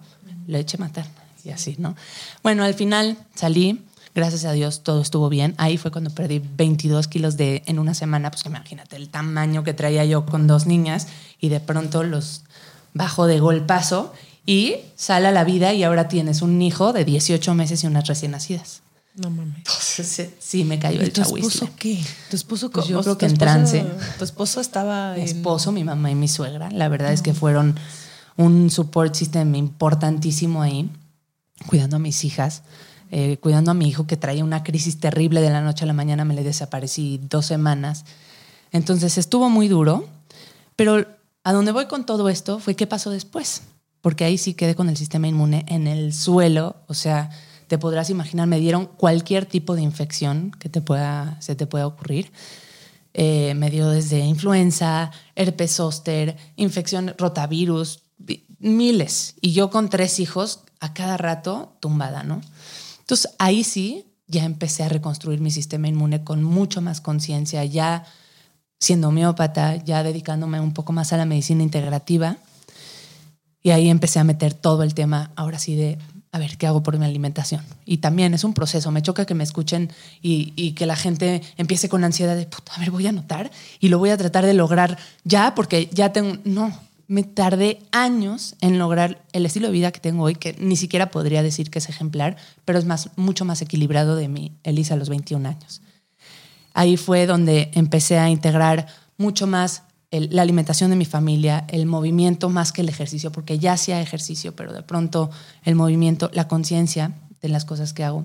[0.46, 1.12] leche materna.
[1.44, 1.94] Y así, ¿no?
[2.42, 5.54] Bueno, al final salí, gracias a Dios todo estuvo bien.
[5.58, 9.74] Ahí fue cuando perdí 22 kilos de, en una semana, pues imagínate el tamaño que
[9.74, 11.08] traía yo con dos niñas
[11.40, 12.44] y de pronto los
[12.94, 14.14] bajo de golpazo
[14.46, 18.06] y sale a la vida y ahora tienes un hijo de 18 meses y unas
[18.06, 18.82] recién nacidas.
[19.16, 19.58] No mames.
[19.58, 21.46] Entonces, sí me cayó ¿Y el tu chahuizle.
[21.48, 22.02] esposo qué?
[22.30, 23.86] Tu esposo Pues yo creo que tu en trance.
[24.18, 26.68] Tu esposo estaba Mi en- esposo, mi mamá y mi suegra.
[26.70, 27.76] La verdad es que fueron
[28.36, 30.90] un support system importantísimo ahí,
[31.68, 32.62] cuidando a mis hijas,
[33.12, 35.92] eh, cuidando a mi hijo que traía una crisis terrible de la noche a la
[35.92, 38.04] mañana, me le desaparecí dos semanas.
[38.72, 40.08] Entonces estuvo muy duro,
[40.74, 41.06] pero
[41.44, 43.62] a donde voy con todo esto fue qué pasó después,
[44.00, 47.30] porque ahí sí quedé con el sistema inmune en el suelo, o sea,
[47.66, 51.86] te podrás imaginar, me dieron cualquier tipo de infección que te pueda, se te pueda
[51.86, 52.32] ocurrir.
[53.14, 59.36] Eh, me dio desde influenza, herpes zóster, infección rotavirus, vi- miles.
[59.40, 62.40] Y yo con tres hijos a cada rato tumbada, ¿no?
[63.00, 68.04] Entonces ahí sí ya empecé a reconstruir mi sistema inmune con mucho más conciencia, ya
[68.80, 72.38] siendo homeópata, ya dedicándome un poco más a la medicina integrativa.
[73.62, 75.98] Y ahí empecé a meter todo el tema, ahora sí, de
[76.34, 77.62] a ver, ¿qué hago por mi alimentación?
[77.86, 81.88] Y también es un proceso, me choca que me escuchen y, que la gente empiece
[81.88, 84.52] con ansiedad de, puta, a ver, voy a anotar y lo voy a tratar de
[84.52, 89.92] lograr ya porque ya tengo, no, me tardé años en lograr el estilo de vida
[89.92, 93.44] que tengo hoy, que ni siquiera podría decir que es ejemplar, pero es más, mucho
[93.44, 95.82] más equilibrado de mi Elisa a los 21 años.
[96.72, 102.48] Ahí fue donde empecé a integrar mucho más la alimentación de mi familia, el movimiento
[102.48, 105.30] más que el ejercicio, porque ya hacía ejercicio, pero de pronto
[105.64, 108.24] el movimiento, la conciencia de las cosas que hago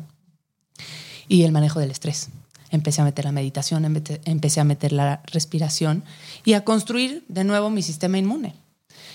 [1.28, 2.30] y el manejo del estrés.
[2.72, 3.86] Empecé a meter la meditación,
[4.26, 6.04] empecé a meter la respiración
[6.46, 8.54] y a construir de nuevo mi sistema inmune.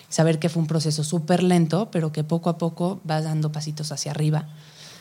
[0.09, 3.92] Saber que fue un proceso súper lento, pero que poco a poco va dando pasitos
[3.92, 4.48] hacia arriba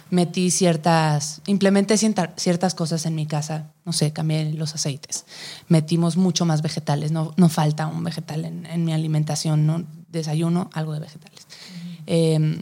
[0.09, 5.25] metí ciertas, implementé ciertas cosas en mi casa, no sé, cambié los aceites,
[5.67, 9.83] metimos mucho más vegetales, no, no falta un vegetal en, mi alimentación, ¿no?
[10.09, 11.47] desayuno, algo de vegetales.
[12.05, 12.61] Em,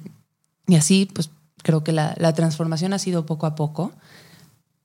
[0.68, 3.92] y así, pues creo que la, la, transformación ha sido poco a poco.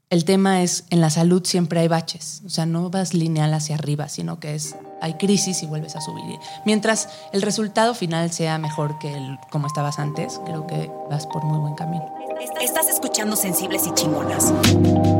[0.08, 3.74] El tema es, en la salud siempre hay baches, o sea, no vas lineal hacia
[3.74, 6.38] arriba, sino que es, hay crisis y vuelves a subir.
[6.64, 11.44] Mientras el resultado final sea mejor que el, como estabas antes, creo que vas por
[11.44, 12.15] muy buen camino.
[12.38, 14.52] Estás escuchando Sensibles y Chingonas.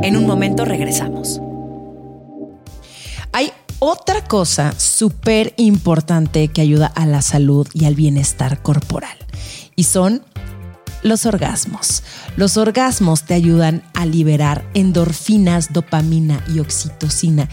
[0.03, 1.41] En un momento regresamos.
[3.31, 9.17] Hay otra cosa súper importante que ayuda a la salud y al bienestar corporal.
[9.75, 10.21] Y son
[11.01, 12.03] los orgasmos.
[12.35, 17.49] Los orgasmos te ayudan a liberar endorfinas, dopamina y oxitocina,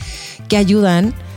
[0.48, 1.34] que ayudan a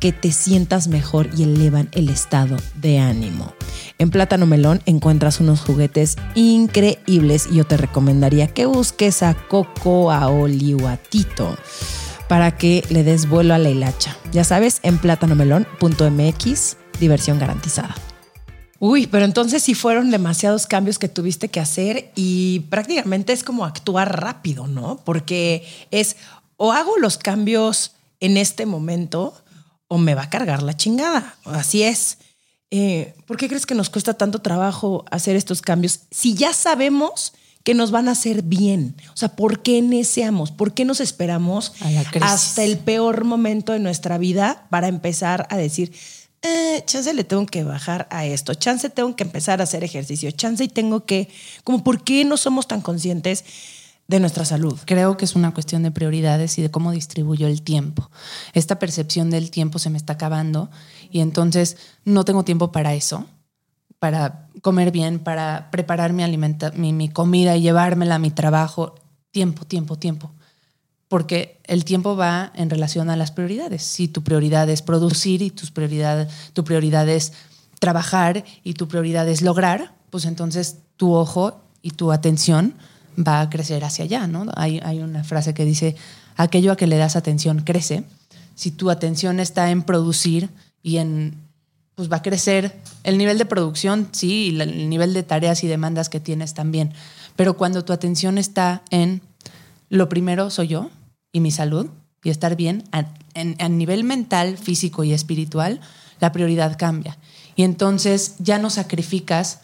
[0.00, 3.52] que te sientas mejor y elevan el estado de ánimo.
[3.98, 10.10] En Plátano Melón encuentras unos juguetes increíbles y yo te recomendaría que busques a Coco,
[10.10, 10.98] a Oli a
[12.26, 14.16] para que le des vuelo a la hilacha.
[14.32, 17.94] Ya sabes, en plátanomelón.mx, diversión garantizada.
[18.78, 23.66] Uy, pero entonces sí fueron demasiados cambios que tuviste que hacer y prácticamente es como
[23.66, 25.02] actuar rápido, ¿no?
[25.04, 26.16] Porque es
[26.56, 29.34] o hago los cambios en este momento
[29.92, 31.34] o me va a cargar la chingada.
[31.44, 32.18] Así es.
[32.70, 37.32] Eh, ¿Por qué crees que nos cuesta tanto trabajo hacer estos cambios si ya sabemos
[37.64, 38.94] que nos van a hacer bien?
[39.12, 40.52] O sea, ¿por qué neceamos?
[40.52, 41.72] ¿Por qué nos esperamos
[42.20, 45.92] hasta el peor momento de nuestra vida para empezar a decir,
[46.42, 50.30] eh, chance le tengo que bajar a esto, chance tengo que empezar a hacer ejercicio,
[50.30, 51.28] chance y tengo que,
[51.64, 53.44] como, ¿por qué no somos tan conscientes?
[54.10, 54.76] De nuestra salud.
[54.86, 58.10] Creo que es una cuestión de prioridades y de cómo distribuyo el tiempo.
[58.52, 60.68] Esta percepción del tiempo se me está acabando
[61.12, 63.26] y entonces no tengo tiempo para eso,
[64.00, 68.96] para comer bien, para preparar mi, alimenta mi, mi comida y llevármela a mi trabajo.
[69.30, 70.32] Tiempo, tiempo, tiempo.
[71.06, 73.84] Porque el tiempo va en relación a las prioridades.
[73.84, 77.32] Si tu prioridad es producir y tus prioridad, tu prioridad es
[77.78, 82.74] trabajar y tu prioridad es lograr, pues entonces tu ojo y tu atención
[83.16, 84.46] va a crecer hacia allá, ¿no?
[84.56, 85.96] Hay, hay una frase que dice,
[86.36, 88.04] aquello a que le das atención crece.
[88.54, 90.50] Si tu atención está en producir
[90.82, 91.34] y en,
[91.94, 95.66] pues va a crecer el nivel de producción, sí, y el nivel de tareas y
[95.66, 96.92] demandas que tienes también.
[97.36, 99.22] Pero cuando tu atención está en,
[99.88, 100.90] lo primero soy yo
[101.32, 101.88] y mi salud
[102.22, 103.06] y estar bien, a,
[103.58, 105.80] a nivel mental, físico y espiritual,
[106.20, 107.16] la prioridad cambia.
[107.56, 109.60] Y entonces ya no sacrificas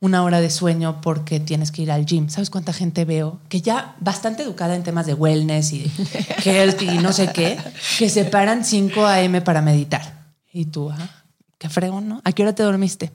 [0.00, 2.28] una hora de sueño porque tienes que ir al gym.
[2.28, 5.90] ¿Sabes cuánta gente veo que ya bastante educada en temas de wellness y
[6.44, 7.58] health y no sé qué,
[7.98, 9.40] que se paran 5 a.m.
[9.40, 10.26] para meditar?
[10.52, 11.24] Y tú, ah,
[11.58, 12.20] qué fregón, ¿no?
[12.24, 13.12] ¿A qué hora te dormiste?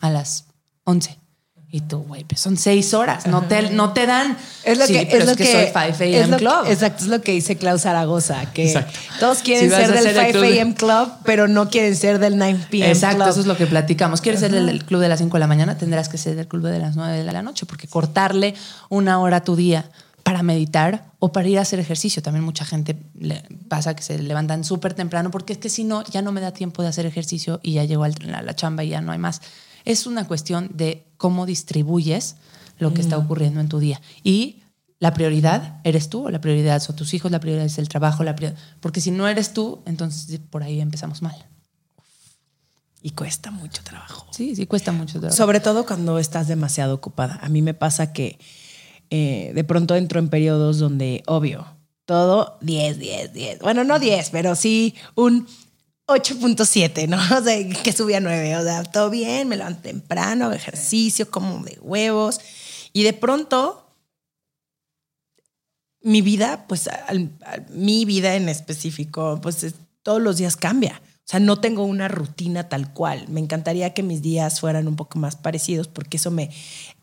[0.00, 0.46] A las
[0.84, 1.18] 11.
[1.72, 4.36] Y tú, güey, pues son seis horas, no te, no te dan.
[4.64, 6.36] Es lo que, es, lo que, soy 5 a.m.
[6.36, 6.66] Club.
[6.66, 8.84] Exacto, es lo que dice Klaus Zaragoza, que
[9.20, 10.74] todos quieren ser del 5 a.m.
[10.74, 12.90] Club, pero no quieren ser del 9 p.m.
[12.90, 14.20] Exacto, eso es lo que platicamos.
[14.20, 15.78] ¿Quieres ser del club de las 5 de la mañana?
[15.78, 18.56] Tendrás que ser del club de las 9 de la noche, porque cortarle
[18.88, 19.88] una hora a tu día
[20.24, 22.20] para meditar o para ir a hacer ejercicio.
[22.20, 26.02] También mucha gente le pasa que se levantan súper temprano, porque es que si no,
[26.04, 28.88] ya no me da tiempo de hacer ejercicio y ya llego a la chamba y
[28.88, 29.40] ya no hay más.
[29.84, 32.36] Es una cuestión de cómo distribuyes
[32.78, 33.24] lo que está mm.
[33.24, 34.00] ocurriendo en tu día.
[34.22, 34.62] Y
[34.98, 38.22] la prioridad eres tú, o la prioridad son tus hijos, la prioridad es el trabajo,
[38.22, 38.36] la
[38.80, 41.46] porque si no eres tú, entonces por ahí empezamos mal.
[43.02, 44.26] Y cuesta mucho trabajo.
[44.30, 45.36] Sí, sí, cuesta mucho trabajo.
[45.36, 47.38] Sobre todo cuando estás demasiado ocupada.
[47.42, 48.38] A mí me pasa que
[49.08, 51.66] eh, de pronto entro en periodos donde, obvio,
[52.04, 53.58] todo 10, 10, 10.
[53.60, 55.46] Bueno, no 10, pero sí un
[56.10, 57.16] 8.7, ¿no?
[57.38, 58.56] O sea, que subía a 9.
[58.56, 62.40] O sea, todo bien, me levanto temprano, ejercicio, como de huevos.
[62.92, 63.86] Y de pronto,
[66.02, 66.88] mi vida, pues
[67.70, 71.00] mi vida en específico, pues todos los días cambia.
[71.04, 73.28] O sea, no tengo una rutina tal cual.
[73.28, 76.50] Me encantaría que mis días fueran un poco más parecidos porque eso me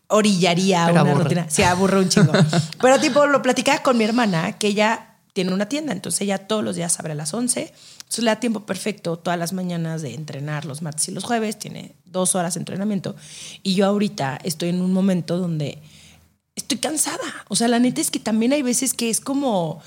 [0.08, 1.24] orillaría a una aburre.
[1.24, 1.46] rutina.
[1.48, 2.32] Sí, aburre un chingo.
[2.80, 6.64] Pero tipo, lo platicaba con mi hermana, que ella tiene una tienda, entonces ella todos
[6.64, 7.72] los días abre a las 11.
[7.98, 11.58] Entonces le da tiempo perfecto todas las mañanas de entrenar los martes y los jueves,
[11.58, 13.14] tiene dos horas de entrenamiento.
[13.62, 15.78] Y yo ahorita estoy en un momento donde
[16.56, 17.44] estoy cansada.
[17.48, 19.82] O sea, la neta es que también hay veces que es como...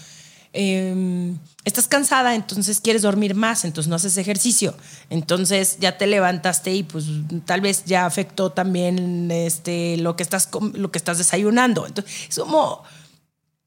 [0.53, 4.75] eh, estás cansada, entonces quieres dormir más, entonces no haces ejercicio.
[5.09, 7.05] Entonces ya te levantaste y pues
[7.45, 11.85] tal vez ya afectó también este, lo, que estás, lo que estás desayunando.
[11.85, 12.83] Entonces es como...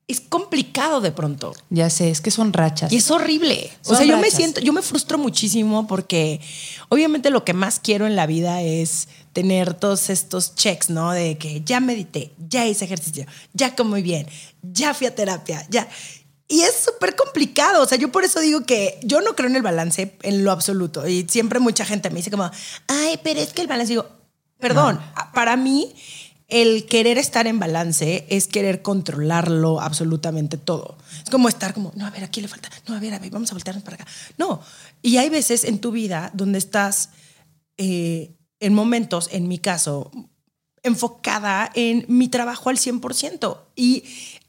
[0.07, 1.55] Es complicado de pronto.
[1.71, 2.93] Ya sé, es que son rachas.
[2.93, 3.71] Y es horrible.
[3.85, 4.37] O Son sea, yo me rachas.
[4.37, 6.41] siento, yo me frustro muchísimo porque
[6.91, 11.13] obviamente lo que más quiero en la vida es tener todos estos checks, ¿no?
[11.13, 14.27] De que ya medité, ya hice ejercicio, ya comí bien,
[14.63, 15.89] ya fui a terapia, ya.
[16.49, 17.83] Y es súper complicado.
[17.83, 20.53] O sea, yo por eso digo que yo no creo en el balance en lo
[20.53, 21.09] absoluto.
[21.09, 22.51] Y siempre mucha gente me dice como,
[22.87, 23.93] ay, pero es que el balance.
[23.95, 24.07] Digo,
[24.59, 25.01] perdón,
[25.33, 25.95] para mí
[26.49, 30.99] el querer estar en balance es querer controlarlo absolutamente todo.
[31.23, 33.31] Es como estar como, no, a ver, aquí le falta, no, a ver, a ver,
[33.31, 34.07] vamos a voltearnos para acá.
[34.37, 34.61] No,
[35.03, 37.11] y hay veces en tu vida donde estás
[37.79, 40.11] eh, en momentos, en mi caso,
[40.83, 43.59] enfocada en mi trabajo al 100%.
[43.75, 44.05] Y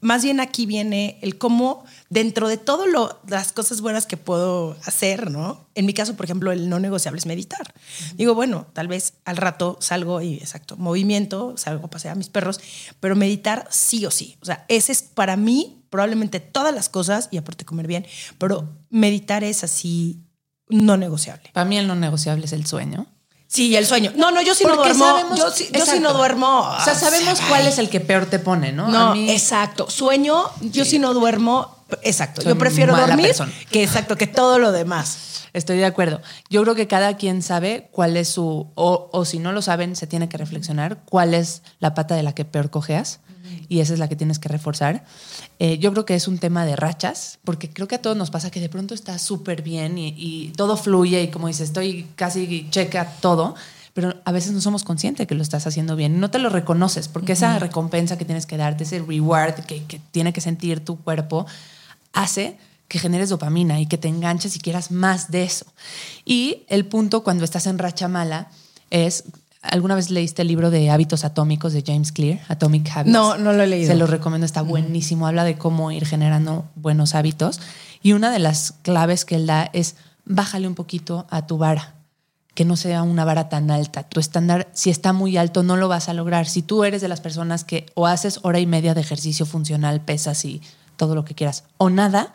[0.06, 2.86] más bien aquí viene el cómo, dentro de todas
[3.26, 5.66] las cosas buenas que puedo hacer, ¿no?
[5.74, 7.74] En mi caso, por ejemplo, el no negociable es meditar.
[8.14, 12.28] Digo, bueno, tal vez al rato salgo y, exacto, movimiento, salgo a pasear a mis
[12.28, 12.60] perros,
[13.00, 14.36] pero meditar sí o sí.
[14.40, 18.06] O sea, ese es para mí probablemente todas las cosas, y aparte comer bien,
[18.38, 20.22] pero meditar es así
[20.68, 21.50] no negociable.
[21.52, 23.08] Para mí el no negociable es el sueño.
[23.48, 24.12] Sí, el sueño.
[24.16, 25.04] No, no, yo sí no duermo.
[25.04, 26.60] sabemos- yo, sí, yo sí no duermo.
[26.60, 27.46] O sea, sabemos Ay.
[27.48, 28.88] cuál es el que peor te pone, ¿no?
[28.88, 29.88] No, mí- exacto.
[29.88, 31.74] Sueño, yo sí no duermo.
[32.02, 32.42] Exacto.
[32.42, 33.52] Soy yo prefiero dormir persona.
[33.70, 35.18] que exacto, que todo lo demás.
[35.52, 36.20] Estoy de acuerdo.
[36.50, 39.96] Yo creo que cada quien sabe cuál es su, o, o si no lo saben,
[39.96, 43.20] se tiene que reflexionar cuál es la pata de la que peor cojeas
[43.68, 45.04] y esa es la que tienes que reforzar.
[45.58, 48.30] Eh, yo creo que es un tema de rachas, porque creo que a todos nos
[48.30, 52.06] pasa que de pronto está súper bien y, y todo fluye y como dices, estoy
[52.16, 53.54] casi checa todo,
[53.94, 56.20] pero a veces no somos conscientes que lo estás haciendo bien.
[56.20, 60.00] No te lo reconoces, porque esa recompensa que tienes que darte, ese reward que, que
[60.10, 61.46] tiene que sentir tu cuerpo,
[62.12, 65.66] hace que generes dopamina y que te enganches y quieras más de eso.
[66.24, 68.48] Y el punto cuando estás en racha mala
[68.90, 69.24] es,
[69.62, 73.12] ¿alguna vez leíste el libro de hábitos atómicos de James Clear, Atomic Habits?
[73.12, 73.88] No, no lo he leído.
[73.88, 77.60] Se lo recomiendo, está buenísimo, habla de cómo ir generando buenos hábitos.
[78.02, 81.96] Y una de las claves que él da es bájale un poquito a tu vara
[82.56, 84.04] que no sea una vara tan alta.
[84.04, 86.46] Tu estándar, si está muy alto, no lo vas a lograr.
[86.48, 90.00] Si tú eres de las personas que o haces hora y media de ejercicio funcional,
[90.00, 90.62] pesas y
[90.96, 92.32] todo lo que quieras, o nada,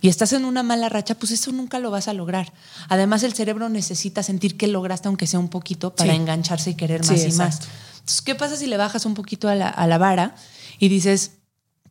[0.00, 2.52] y estás en una mala racha, pues eso nunca lo vas a lograr.
[2.88, 6.16] Además, el cerebro necesita sentir que lograste, aunque sea un poquito, para Sí.
[6.16, 7.60] engancharse y querer Sí, más y más.
[8.00, 10.34] Entonces, ¿qué pasa si le bajas un poquito a la, a la vara
[10.78, 11.32] y dices,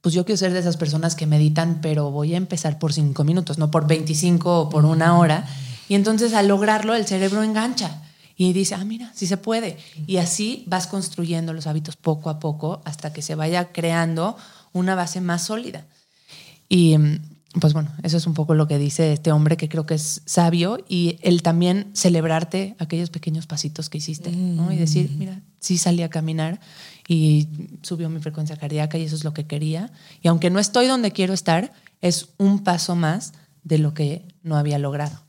[0.02, 3.24] pues yo quiero ser de esas personas que meditan, pero voy a empezar por cinco
[3.24, 5.46] minutos, no por 25 o por una hora.
[5.90, 8.02] Y entonces al lograrlo, el cerebro engancha
[8.38, 9.78] y dice, ah, mira, sí se puede.
[10.06, 14.38] Y así vas construyendo los hábitos poco a poco hasta que se vaya creando
[14.74, 15.86] una base más sólida.
[16.70, 17.20] Y mm,
[17.60, 20.22] pues bueno, eso es un poco lo que dice este hombre que creo que es
[20.26, 24.72] sabio y el también celebrarte aquellos pequeños pasitos que hiciste, ¿no?
[24.72, 26.60] Y decir, mira, sí salí a caminar
[27.08, 27.48] y
[27.82, 29.92] subió mi frecuencia cardíaca y eso es lo que quería.
[30.22, 34.58] Y aunque no estoy donde quiero estar, es un paso más de lo que no
[34.58, 35.24] había logrado.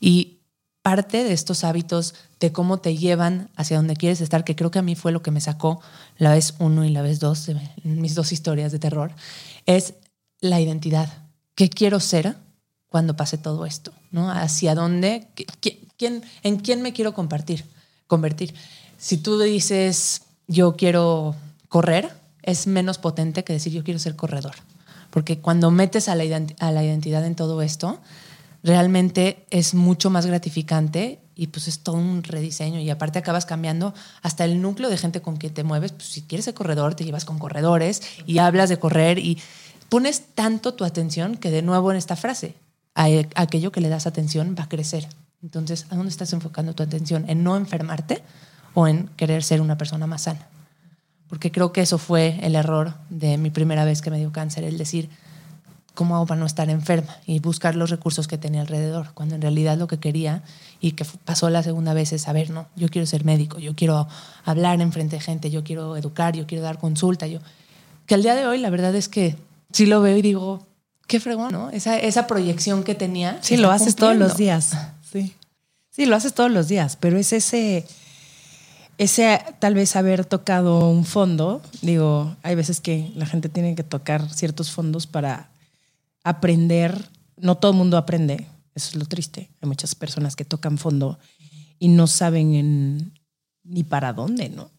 [0.00, 0.38] Y
[0.82, 4.78] parte de estos hábitos de cómo te llevan hacia donde quieres estar, que creo que
[4.78, 5.80] a mí fue lo que me sacó
[6.18, 7.50] la vez uno y la vez dos,
[7.84, 9.12] mis dos historias de terror,
[9.64, 9.94] es
[10.40, 11.23] la identidad.
[11.54, 12.36] ¿Qué quiero ser
[12.88, 13.92] cuando pase todo esto?
[14.10, 14.30] ¿no?
[14.30, 15.28] ¿Hacia dónde?
[15.36, 17.64] ¿Qui- qui- ¿Quién, ¿En quién me quiero compartir,
[18.06, 18.54] convertir?
[18.98, 21.34] Si tú dices, yo quiero
[21.68, 22.10] correr,
[22.42, 24.54] es menos potente que decir, yo quiero ser corredor.
[25.10, 26.24] Porque cuando metes a la,
[26.58, 28.00] a la identidad en todo esto,
[28.62, 33.92] realmente es mucho más gratificante y pues es todo un rediseño y aparte acabas cambiando
[34.22, 37.04] hasta el núcleo de gente con que te mueves, pues si quieres ser corredor te
[37.04, 39.38] llevas con corredores y hablas de correr y
[39.88, 42.54] pones tanto tu atención que de nuevo en esta frase,
[42.94, 45.08] a aquello que le das atención va a crecer.
[45.42, 47.28] Entonces, ¿a dónde estás enfocando tu atención?
[47.28, 48.22] ¿En no enfermarte
[48.72, 50.46] o en querer ser una persona más sana?
[51.28, 54.64] Porque creo que eso fue el error de mi primera vez que me dio cáncer,
[54.64, 55.10] el decir,
[55.94, 57.16] ¿cómo hago para no estar enferma?
[57.26, 60.42] Y buscar los recursos que tenía alrededor, cuando en realidad lo que quería
[60.80, 64.08] y que pasó la segunda vez es saber, no, yo quiero ser médico, yo quiero
[64.44, 67.40] hablar en frente de gente, yo quiero educar, yo quiero dar consulta, yo...
[68.06, 69.36] Que al día de hoy la verdad es que
[69.74, 70.66] sí lo veo y digo,
[71.08, 71.68] qué fregón, ¿no?
[71.70, 73.38] Esa, esa proyección que tenía.
[73.42, 74.76] Sí, lo haces todos los días.
[75.12, 75.34] Sí.
[75.90, 77.84] Sí, lo haces todos los días, pero es ese,
[78.98, 81.60] ese tal vez haber tocado un fondo.
[81.82, 85.50] Digo, hay veces que la gente tiene que tocar ciertos fondos para
[86.22, 87.10] aprender.
[87.36, 88.46] No todo el mundo aprende,
[88.76, 89.50] eso es lo triste.
[89.60, 91.18] Hay muchas personas que tocan fondo
[91.80, 93.12] y no saben en,
[93.64, 94.70] ni para dónde, ¿no?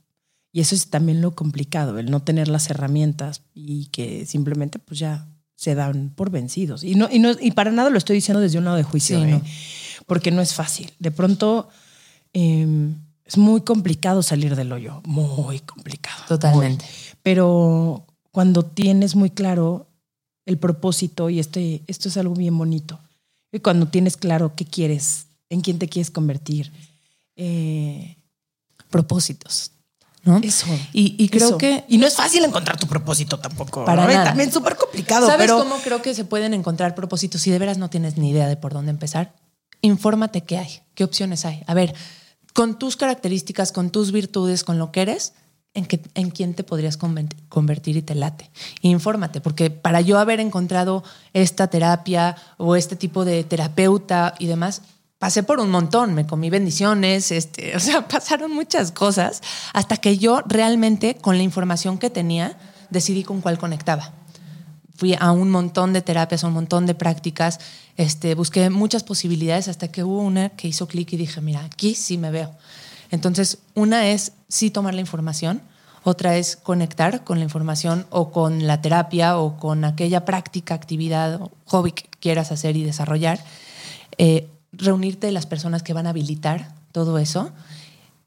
[0.56, 4.98] Y eso es también lo complicado, el no tener las herramientas y que simplemente pues
[5.02, 6.86] ya se dan por vencidos.
[6.86, 9.20] Y, no, y, no, y para nada lo estoy diciendo desde un lado de juicio,
[9.20, 9.42] Sí, no.
[10.06, 10.94] porque no es fácil.
[10.98, 11.68] De pronto
[12.32, 12.66] eh,
[13.26, 16.24] es muy complicado salir del hoyo, muy complicado.
[16.30, 16.86] Totalmente.
[16.86, 16.94] Muy.
[17.22, 19.90] Pero cuando tienes muy claro
[20.46, 23.02] el propósito, y este, esto es algo bien bonito,
[23.52, 26.72] y cuando tienes claro qué quieres, en quién te quieres convertir,
[27.36, 28.16] eh,
[28.90, 29.72] Propósitos.
[30.26, 30.40] ¿No?
[30.44, 30.68] eso.
[30.92, 31.58] Y, y creo eso.
[31.58, 33.86] que Y no es fácil encontrar tu propósito tampoco.
[33.86, 34.12] Para ¿no?
[34.12, 34.26] Nada.
[34.26, 35.60] También súper complicado, ¿Sabes pero...
[35.60, 38.58] cómo creo que se pueden encontrar propósitos si de veras no tienes ni idea de
[38.58, 39.34] por dónde empezar?
[39.82, 41.64] Infórmate qué hay, qué opciones hay.
[41.68, 41.94] A ver,
[42.54, 45.34] con tus características, con tus virtudes, con lo que eres,
[45.74, 48.50] ¿en, qué, en quién te podrías convertir y te late?
[48.82, 51.04] Infórmate, porque para yo haber encontrado
[51.34, 54.82] esta terapia o este tipo de terapeuta y demás,
[55.20, 59.42] pasé por un montón, me comí bendiciones, este, o sea, pasaron muchas cosas
[59.74, 62.58] hasta que yo realmente con la información que tenía
[62.90, 64.14] decidí con cuál conectaba
[64.96, 67.60] fui a un montón de terapias, a un montón de prácticas,
[67.98, 71.96] este, busqué muchas posibilidades hasta que hubo una que hizo clic y dije, mira, aquí
[71.96, 72.56] sí me veo.
[73.12, 75.62] Entonces, una es sí tomar la información,
[76.04, 81.40] otra es conectar con la información o con la terapia o con aquella práctica, actividad
[81.66, 83.40] hobby que quieras hacer y desarrollar.
[84.18, 84.48] Eh,
[84.78, 87.52] reunirte las personas que van a habilitar todo eso,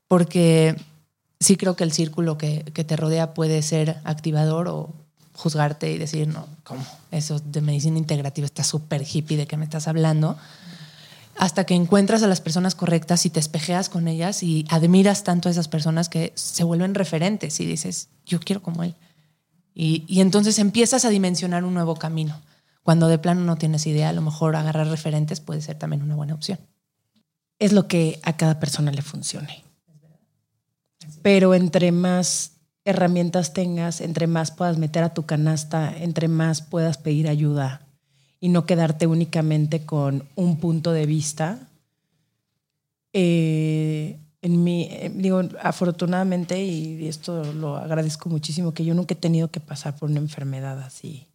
[0.09, 0.77] porque
[1.41, 4.93] sí creo que el círculo que, que te rodea puede ser activador o
[5.39, 6.85] juzgarte y decir, no, ¿cómo?
[7.13, 10.37] Eso de medicina integrativa está súper hippie, ¿de qué me estás hablando?
[11.37, 15.49] Hasta que encuentras a las personas correctas y te espejeas con ellas y admiras tanto
[15.49, 18.97] a esas personas que se vuelven referentes y dices, yo quiero como él.
[19.75, 22.41] Y, y entonces empiezas a dimensionar un nuevo camino.
[22.89, 26.15] Cuando de plano no tienes idea, a lo mejor agarrar referentes puede ser también una
[26.15, 26.59] buena opción.
[27.59, 29.63] es lo que a cada persona le funcione.
[31.21, 32.53] Pero entre más
[32.87, 37.83] herramientas tengas, entre más puedas meter a tu canasta, entre más puedas pedir ayuda
[38.41, 41.59] y no quedarte únicamente con un punto de vista.
[43.13, 49.19] eh, en mi, eh, digo, afortunadamente, y esto lo agradezco muchísimo, que yo nunca he
[49.19, 51.29] tenido que pasar por una enfermedad así.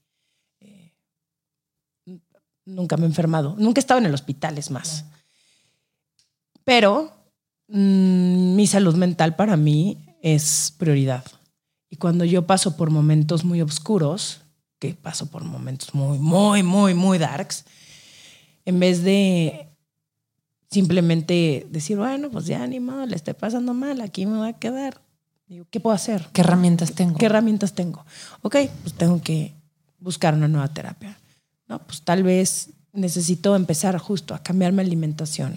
[2.66, 5.06] Nunca me he enfermado, nunca he estado en el hospital, es más.
[6.64, 7.12] Pero
[7.68, 11.26] mm, mi salud mental para mí es prioridad.
[11.90, 14.42] Y cuando yo paso por momentos muy oscuros,
[14.80, 17.66] que paso por momentos muy, muy, muy, muy darks,
[18.66, 19.70] en vez de
[20.72, 24.54] simplemente decir, bueno, pues ya ni modo, le estoy pasando mal, aquí me voy a
[24.54, 25.02] quedar.
[25.48, 26.28] Digo, ¿qué puedo hacer?
[26.34, 27.18] ¿Qué herramientas tengo?
[27.18, 28.06] ¿Qué herramientas tengo?
[28.42, 29.54] Ok, pues tengo que
[30.00, 31.18] buscar una nueva terapia.
[31.68, 35.56] No, pues tal vez necesito empezar justo a cambiar mi alimentación.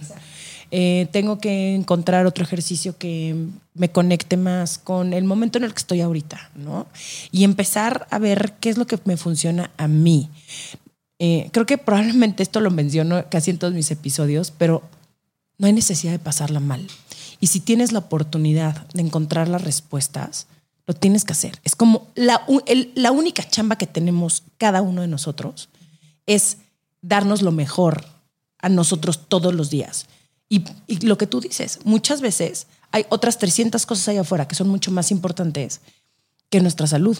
[0.70, 3.36] Eh, tengo que encontrar otro ejercicio que
[3.74, 6.86] me conecte más con el momento en el que estoy ahorita, ¿no?
[7.30, 10.28] Y empezar a ver qué es lo que me funciona a mí.
[11.18, 14.82] Eh, creo que probablemente esto lo menciono casi en todos mis episodios, pero
[15.58, 16.86] no hay necesidad de pasarla mal.
[17.40, 20.46] Y si tienes la oportunidad de encontrar las respuestas,
[20.86, 21.60] lo tienes que hacer.
[21.64, 22.44] Es como la,
[22.94, 25.68] la única chamba que tenemos cada uno de nosotros
[26.26, 26.58] es
[27.02, 28.04] darnos lo mejor
[28.58, 30.06] a nosotros todos los días.
[30.48, 34.54] Y, y lo que tú dices, muchas veces hay otras 300 cosas allá afuera que
[34.54, 35.80] son mucho más importantes
[36.50, 37.18] que nuestra salud.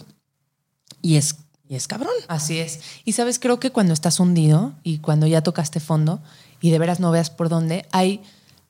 [1.01, 1.35] Y es,
[1.67, 2.13] y es cabrón.
[2.27, 2.79] Así es.
[3.05, 6.21] Y sabes, creo que cuando estás hundido y cuando ya tocaste fondo
[6.61, 8.21] y de veras no veas por dónde, hay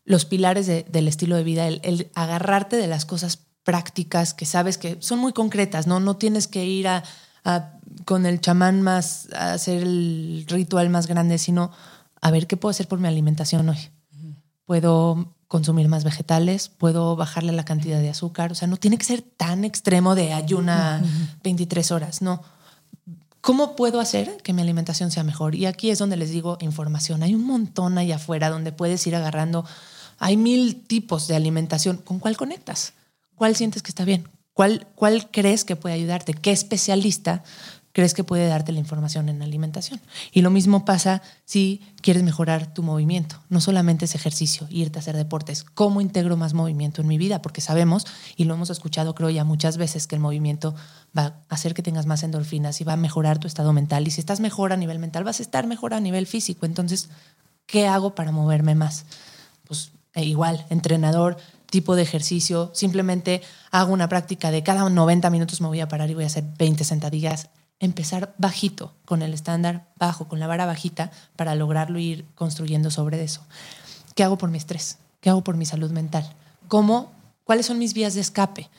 [0.06, 4.46] los pilares de- del estilo de vida, el, el agarrarte de las cosas prácticas que
[4.46, 6.00] sabes que son muy concretas, ¿no?
[6.00, 7.04] No tienes que ir a,
[8.06, 11.72] con el chamán más, hacer el ritual más grande, sino
[12.22, 13.90] a ver qué puedo hacer por mi alimentación hoy.
[14.66, 19.06] Puedo consumir más vegetales, puedo bajarle la cantidad de azúcar, o sea, no tiene que
[19.06, 21.02] ser tan extremo de ayuna
[21.44, 22.42] 23 horas, no.
[23.40, 25.56] ¿Cómo puedo hacer que mi alimentación sea mejor?
[25.56, 27.24] Y aquí es donde les digo información.
[27.24, 29.64] Hay un montón allá afuera donde puedes ir agarrando.
[30.20, 31.96] Hay mil tipos de alimentación.
[31.98, 32.92] ¿Con cuál conectas?
[33.36, 34.28] ¿Cuál sientes que está bien?
[34.58, 36.34] ¿Cuál, crees que puede ayudarte?
[36.34, 37.44] ¿Qué especialista
[37.92, 40.02] crees que puede darte la información en alimentación?
[40.32, 43.36] Y lo mismo pasa si quieres mejorar tu movimiento.
[43.50, 45.64] No solamente es ejercicio, irte a hacer deportes.
[45.64, 47.44] ¿Cómo integro más movimiento en mi vida?
[47.44, 50.74] Porque sabemos, y lo hemos escuchado creo ya muchas veces, que el movimiento
[51.16, 54.08] va a hacer que tengas más endorfinas y va a mejorar tu estado mental.
[54.08, 56.66] Y si estás mejor a nivel mental, vas a estar mejor a nivel físico.
[56.66, 57.10] Entonces,
[57.68, 59.06] ¿qué hago para moverme más?
[59.68, 61.38] Pues e igual, entrenador,
[61.70, 63.42] tipo de ejercicio, simplemente
[63.72, 66.44] hago una práctica de cada 90 minutos me voy a parar y voy a hacer
[66.58, 67.50] 20 sentadillas.
[67.80, 73.24] Empezar bajito, con el estándar bajo, con la vara bajita, para lograrlo ir construyendo sobre
[73.24, 73.46] eso.
[74.16, 74.98] ¿Qué hago por mi estrés?
[75.22, 76.28] ¿Qué hago por mi salud mental?
[76.68, 77.12] ¿Cómo?
[77.44, 78.70] ¿Cuáles son mis vías de escape?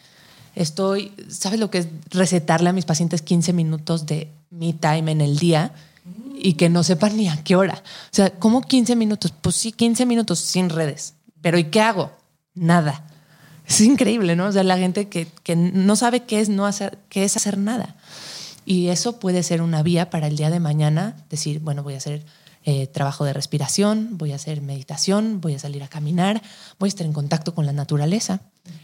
[0.57, 5.21] Estoy, ¿sabes lo que es recetarle a mis pacientes 15 minutos de me time en
[5.21, 5.73] el día?
[6.41, 7.83] y que no sepan ni a qué hora.
[7.85, 9.33] O sea, ¿cómo 15 minutos?
[9.41, 11.15] Pues sí, 15 minutos sin redes.
[11.41, 12.13] Pero ¿y qué hago?
[12.59, 13.05] Nada.
[13.67, 14.47] Es increíble, ¿no?
[14.47, 17.59] O sea, la gente que, que no sabe qué es no hacer, qué es hacer
[17.59, 17.97] nada.
[18.65, 21.99] Y eso puede ser una vía para el día de mañana, decir, bueno, voy a
[21.99, 22.25] hacer
[22.65, 26.43] eh, trabajo de respiración, voy a hacer meditación, voy a salir a caminar,
[26.79, 28.41] voy a estar en contacto con la naturaleza.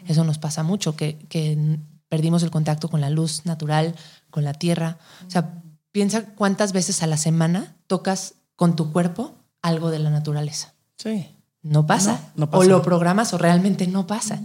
[0.07, 3.95] Eso nos pasa mucho, que, que perdimos el contacto con la luz natural,
[4.31, 4.99] con la tierra.
[5.27, 5.62] O sea,
[5.95, 10.75] Piensa cuántas veces a la semana tocas con tu cuerpo algo de la naturaleza.
[10.97, 11.34] Sí.
[11.65, 12.21] No pasa.
[12.37, 12.62] No, no pasa.
[12.62, 14.41] O lo programas o realmente no pasa.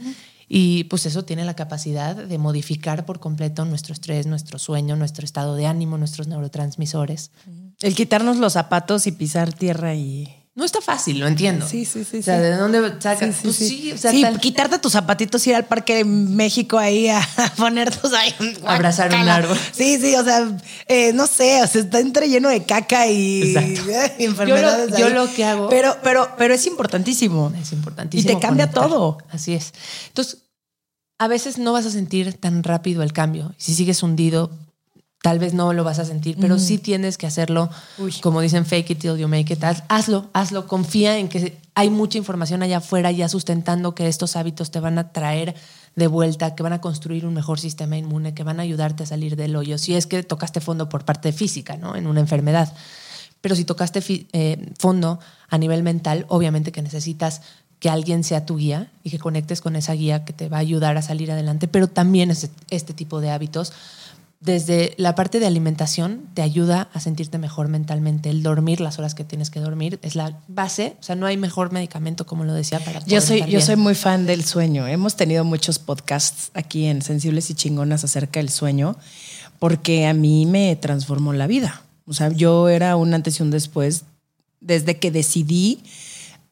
[0.48, 5.24] Y pues eso tiene la capacidad de modificar por completo nuestro estrés, nuestro sueño, nuestro
[5.24, 7.30] estado de ánimo, nuestros neurotransmisores.
[7.82, 11.66] El quitarnos los zapatos y pisar tierra y No está fácil, lo entiendo.
[11.68, 12.41] Sí, sí, sí, O sea, sí.
[12.43, 13.34] ¿de dónde sacas?
[13.36, 16.78] Sí, Pues sí, o sea, Sí, tal- quitarte tus zapatitos, ir al parque de México
[16.78, 17.22] ahí a
[17.57, 18.34] ponertos ahí.
[18.66, 19.57] Abrazar un árbol.
[19.72, 20.51] Sí, sí, o sea,
[20.88, 24.14] eh, no sé, o sea, está entre lleno de caca y, Exacto.
[24.20, 24.89] y enfermedades.
[24.91, 25.14] Yo lo- ahí.
[25.14, 27.51] yo lo que hago- Pero, pero, pero es importantísimo.
[27.60, 28.30] Es importantísimo.
[28.32, 28.89] Y te cambia conectar.
[28.89, 29.18] todo.
[29.32, 29.74] Así es.
[30.10, 30.39] Entonces,
[31.20, 33.53] a veces no vas a sentir tan rápido el cambio.
[33.57, 34.51] Si sigues hundido,
[35.22, 38.14] tal vez no lo vas a sentir, pero sí tienes que hacerlo, Uy.
[38.22, 39.62] como dicen, fake it till you make it.
[39.64, 40.66] Haz- hazlo, hazlo.
[40.68, 44.98] Confía en que hay mucha información allá afuera ya sustentando que estos hábitos te van
[44.98, 45.56] a traer
[45.96, 49.06] de vuelta, que van a construir un mejor sistema inmune, que van a ayudarte a
[49.06, 49.78] salir del hoyo.
[49.78, 51.96] Si es que tocaste fondo por parte física, ¿no?
[51.98, 52.74] En una enfermedad.
[53.42, 54.02] Pero si tocaste
[54.34, 57.42] eh, fondo a nivel mental, obviamente que necesitas
[57.80, 60.60] que alguien sea tu guía y que conectes con esa guía que te va a
[60.62, 63.72] ayudar a salir adelante, pero también este, este tipo de hábitos.
[64.42, 68.30] Desde la parte de alimentación te ayuda a sentirte mejor mentalmente.
[68.30, 70.96] El dormir las horas que tienes que dormir es la base.
[71.02, 73.66] O sea, no hay mejor medicamento, como lo decía, para Yo soy, estar yo bien.
[73.66, 74.88] soy muy fan del sueño.
[74.88, 78.96] Hemos tenido muchos podcasts aquí en Sensibles y Chingonas acerca del sueño,
[79.60, 81.82] porque a mí me transformó la vida.
[82.06, 84.06] O sea, yo era un antes y un después
[84.62, 85.80] desde que decidí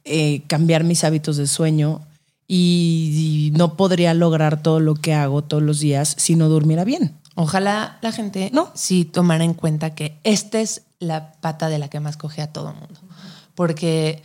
[0.04, 2.02] eh, cambiar mis hábitos de sueño
[2.50, 6.84] y, y no podría lograr todo lo que hago todos los días si no durmiera
[6.84, 7.14] bien.
[7.38, 8.72] Ojalá la gente No.
[8.74, 12.52] sí tomara en cuenta que esta es la pata de la que más coge a
[12.52, 13.00] todo mundo.
[13.54, 14.24] Porque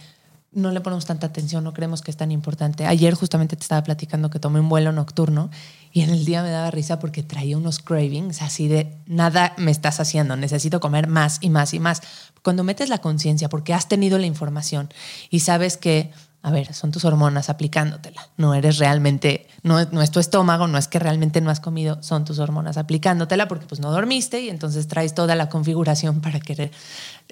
[0.51, 2.87] no le ponemos tanta atención, no creemos que es tan importante.
[2.87, 5.51] Ayer justamente te estaba platicando que tomé un vuelo nocturno
[5.93, 9.71] y en el día me daba risa porque traía unos cravings así de nada me
[9.71, 12.03] estás haciendo, necesito comer más y más y más.
[12.43, 14.89] Cuando metes la conciencia porque has tenido la información
[15.31, 16.11] y sabes que
[16.43, 18.29] a ver, son tus hormonas aplicándotela.
[18.37, 22.03] No eres realmente, no, no es tu estómago, no es que realmente no has comido,
[22.03, 26.41] son tus hormonas aplicándotela porque pues no dormiste y entonces traes toda la configuración para
[26.41, 26.73] querer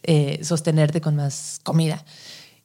[0.05, 2.05] eh, sostenerte con más comida.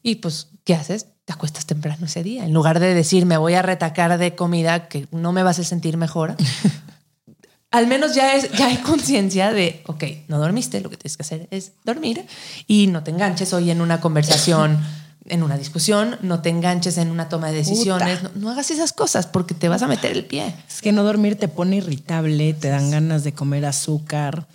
[0.04, 1.08] Y pues, ¿qué haces?
[1.26, 2.46] Te acuestas temprano ese día.
[2.46, 5.64] En lugar de decir, me voy a retacar de comida que no me vas a
[5.64, 6.36] sentir mejor,
[7.72, 11.24] al menos ya, es, ya hay conciencia de, ok, no dormiste, lo que tienes que
[11.24, 12.26] hacer es dormir
[12.68, 14.80] y no te enganches hoy en una conversación,
[15.28, 18.93] en una discusión, no te enganches en una toma de decisiones, no, no hagas esas
[18.93, 20.53] cosas porque te vas a meter el pie.
[20.67, 24.47] Es que no dormir te pone irritable, te dan ganas de comer azúcar.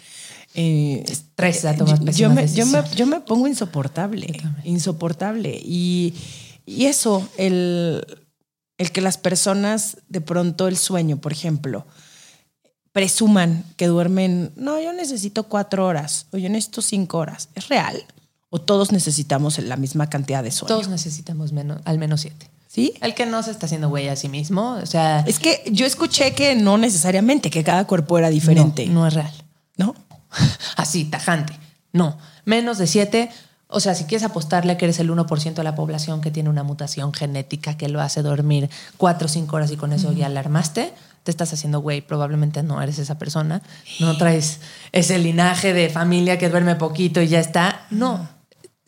[0.55, 5.61] Eh, Estresa, tomar yo, pésimas me, yo, me, yo me pongo insoportable, insoportable.
[5.63, 6.15] Y,
[6.67, 8.05] y eso, el,
[8.79, 11.87] el que las personas de pronto el sueño, por ejemplo,
[12.93, 17.49] presuman que duermen, no, yo necesito cuatro horas o yo necesito cinco horas.
[17.55, 18.05] ¿Es real?
[18.51, 20.75] ¿O todos necesitamos la misma cantidad de sueño?
[20.75, 22.51] Todos necesitamos menos, al menos siete.
[22.67, 22.95] ¿Sí?
[23.01, 25.87] El que no se está haciendo güey a sí mismo, o sea, Es que yo
[25.87, 28.87] escuché que no necesariamente, que cada cuerpo era diferente.
[28.87, 29.33] no, no es real.
[29.77, 29.95] ¿No?
[30.77, 31.53] Así, tajante.
[31.93, 33.31] No, menos de siete.
[33.67, 36.65] O sea, si quieres apostarle que eres el 1% de la población que tiene una
[36.65, 40.93] mutación genética que lo hace dormir cuatro o cinco horas y con eso ya alarmaste,
[41.23, 42.01] te estás haciendo güey.
[42.01, 43.63] Probablemente no eres esa persona.
[44.01, 47.87] No traes ese linaje de familia que duerme poquito y ya está.
[47.91, 48.29] No,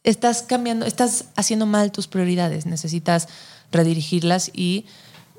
[0.04, 2.66] estás cambiando, estás haciendo mal tus prioridades.
[2.66, 3.28] Necesitas
[3.70, 4.86] redirigirlas y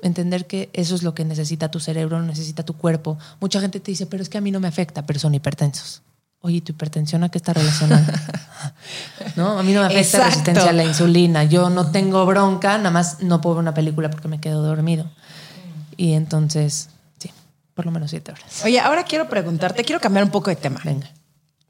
[0.02, 3.18] entender que eso es lo que necesita tu cerebro, necesita tu cuerpo.
[3.40, 6.02] Mucha gente te dice, pero es que a mí no me afecta, pero son hipertensos.
[6.40, 8.04] Oye, ¿tu hipertensión a qué está relacionada?
[9.36, 10.26] no, a mí no me afecta Exacto.
[10.28, 11.44] resistencia a la insulina.
[11.44, 15.10] Yo no tengo bronca, nada más no puedo ver una película porque me quedo dormido.
[15.96, 17.30] Y entonces, sí,
[17.72, 18.62] por lo menos siete horas.
[18.62, 21.10] Oye, ahora quiero preguntarte, quiero cambiar un poco de tema, Venga.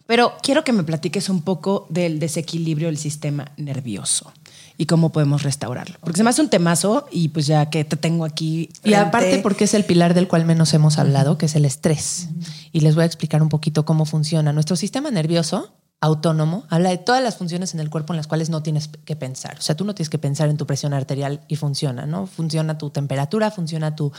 [0.06, 4.32] Pero quiero que me platiques un poco del desequilibrio del sistema nervioso
[4.76, 5.96] y cómo podemos restaurarlo.
[6.00, 8.70] Porque se me hace un temazo y pues ya que te tengo aquí.
[8.82, 12.28] Y aparte porque es el pilar del cual menos hemos hablado, que es el estrés.
[12.72, 14.52] Y les voy a explicar un poquito cómo funciona.
[14.52, 15.74] Nuestro sistema nervioso
[16.04, 19.16] autónomo habla de todas las funciones en el cuerpo en las cuales no tienes que
[19.16, 19.56] pensar.
[19.58, 22.26] O sea, tú no tienes que pensar en tu presión arterial y funciona, ¿no?
[22.26, 24.12] Funciona tu temperatura, funciona tu,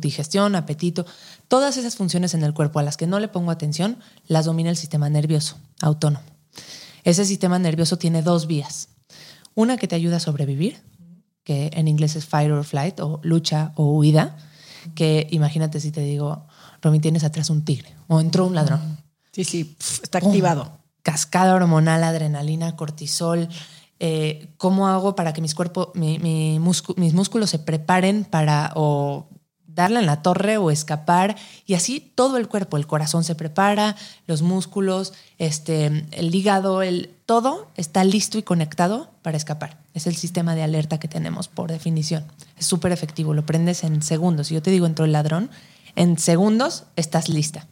[0.00, 1.06] digestión, apetito.
[1.46, 4.70] Todas esas funciones en el cuerpo a las que no le pongo atención las domina
[4.70, 6.24] el sistema nervioso autónomo.
[7.04, 8.88] Ese sistema nervioso tiene dos vías.
[9.54, 10.82] Una que te ayuda a sobrevivir,
[11.44, 14.36] que en inglés es fight or flight o lucha o huida,
[14.96, 16.46] que imagínate si te digo,
[16.80, 19.01] Romy, tienes atrás un tigre o entró un ladrón.
[19.32, 20.78] Sí, sí, está activado.
[21.02, 23.48] cascada hormonal, adrenalina, cortisol.
[23.98, 26.60] Eh, ¿Cómo hago para que mis, cuerpos, mis
[27.14, 29.28] músculos se preparen para o
[29.66, 31.36] darle en la torre o escapar?
[31.66, 37.14] Y así todo el cuerpo, el corazón se prepara, los músculos, este, el hígado, el,
[37.24, 39.78] todo está listo y conectado para escapar.
[39.94, 42.26] Es el sistema de alerta que tenemos por definición.
[42.58, 44.48] Es súper efectivo, lo prendes en segundos.
[44.48, 45.50] Si yo te digo entró el ladrón,
[45.96, 47.66] en segundos estás lista.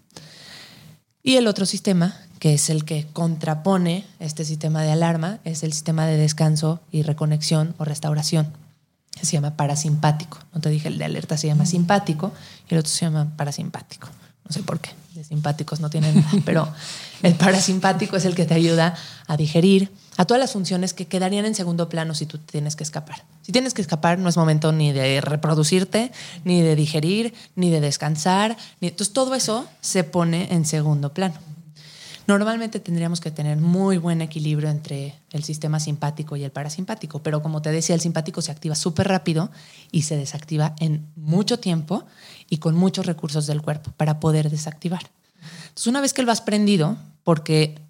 [1.22, 5.72] Y el otro sistema, que es el que contrapone este sistema de alarma, es el
[5.72, 8.52] sistema de descanso y reconexión o restauración.
[9.20, 10.38] Se llama parasimpático.
[10.54, 12.32] No te dije, el de alerta se llama simpático
[12.70, 14.08] y el otro se llama parasimpático.
[14.44, 14.90] No sé por qué.
[15.14, 16.72] De simpáticos no tienen nada, pero
[17.22, 18.94] el parasimpático es el que te ayuda
[19.26, 22.84] a digerir, a todas las funciones que quedarían en segundo plano si tú tienes que
[22.84, 23.24] escapar.
[23.40, 26.12] Si tienes que escapar, no es momento ni de reproducirte,
[26.44, 28.58] ni de digerir, ni de descansar.
[28.82, 31.36] Entonces todo eso se pone en segundo plano.
[32.26, 37.40] Normalmente tendríamos que tener muy buen equilibrio entre el sistema simpático y el parasimpático, pero
[37.40, 39.50] como te decía, el simpático se activa súper rápido
[39.90, 42.04] y se desactiva en mucho tiempo
[42.50, 45.10] y con muchos recursos del cuerpo para poder desactivar.
[45.62, 47.80] Entonces, una vez que lo has prendido, porque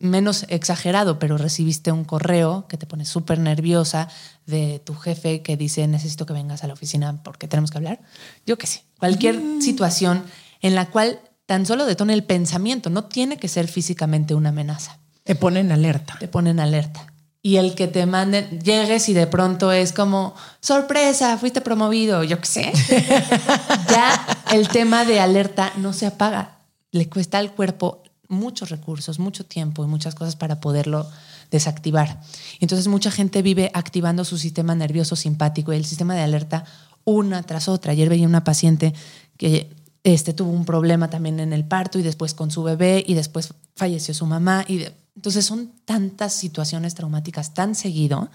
[0.00, 4.08] menos exagerado, pero recibiste un correo que te pone súper nerviosa
[4.46, 8.00] de tu jefe que dice necesito que vengas a la oficina porque tenemos que hablar.
[8.46, 9.62] Yo qué sé, cualquier mm.
[9.62, 10.24] situación
[10.60, 14.98] en la cual tan solo detone el pensamiento, no tiene que ser físicamente una amenaza.
[15.24, 16.16] Te ponen alerta.
[16.18, 17.06] Te ponen alerta.
[17.42, 22.40] Y el que te manden, llegues y de pronto es como, sorpresa, fuiste promovido, yo
[22.40, 22.72] qué sé.
[23.90, 26.60] ya el tema de alerta no se apaga.
[26.90, 31.08] Le cuesta al cuerpo muchos recursos, mucho tiempo y muchas cosas para poderlo
[31.50, 32.20] desactivar.
[32.60, 36.64] Entonces mucha gente vive activando su sistema nervioso simpático y el sistema de alerta
[37.04, 37.92] una tras otra.
[37.92, 38.94] Ayer veía una paciente
[39.36, 39.70] que
[40.02, 43.54] este, tuvo un problema también en el parto y después con su bebé y después
[43.76, 44.64] falleció su mamá.
[44.68, 48.30] Y entonces son tantas situaciones traumáticas tan seguido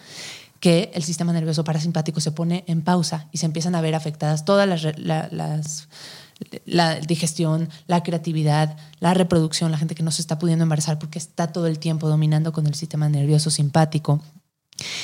[0.59, 4.45] que el sistema nervioso parasimpático se pone en pausa y se empiezan a ver afectadas
[4.45, 5.87] todas las
[6.65, 11.19] la digestión, la creatividad, la reproducción, la gente que no se está pudiendo embarazar porque
[11.19, 14.21] está todo el tiempo dominando con el sistema nervioso simpático.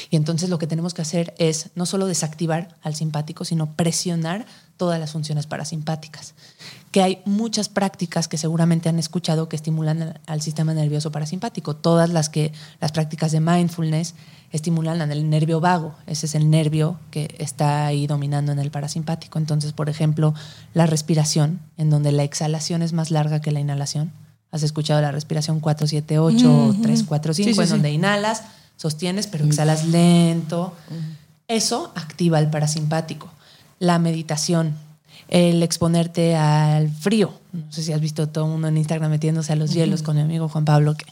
[0.09, 4.45] Y entonces lo que tenemos que hacer es no solo desactivar al simpático, sino presionar
[4.77, 6.33] todas las funciones parasimpáticas.
[6.91, 11.75] Que hay muchas prácticas que seguramente han escuchado que estimulan al sistema nervioso parasimpático.
[11.75, 14.15] Todas las que las prácticas de mindfulness
[14.51, 15.95] estimulan el nervio vago.
[16.07, 19.37] Ese es el nervio que está ahí dominando en el parasimpático.
[19.37, 20.33] Entonces, por ejemplo,
[20.73, 24.11] la respiración, en donde la exhalación es más larga que la inhalación.
[24.51, 28.43] ¿Has escuchado la respiración 478 o 345, en donde inhalas,
[28.77, 30.73] sostienes, pero exhalas lento?
[31.49, 33.29] Eso activa el parasimpático.
[33.79, 34.75] La meditación,
[35.27, 37.33] el exponerte al frío.
[37.51, 40.15] No sé si has visto todo el mundo en Instagram metiéndose a los hielos con
[40.15, 41.05] mi amigo Juan Pablo, que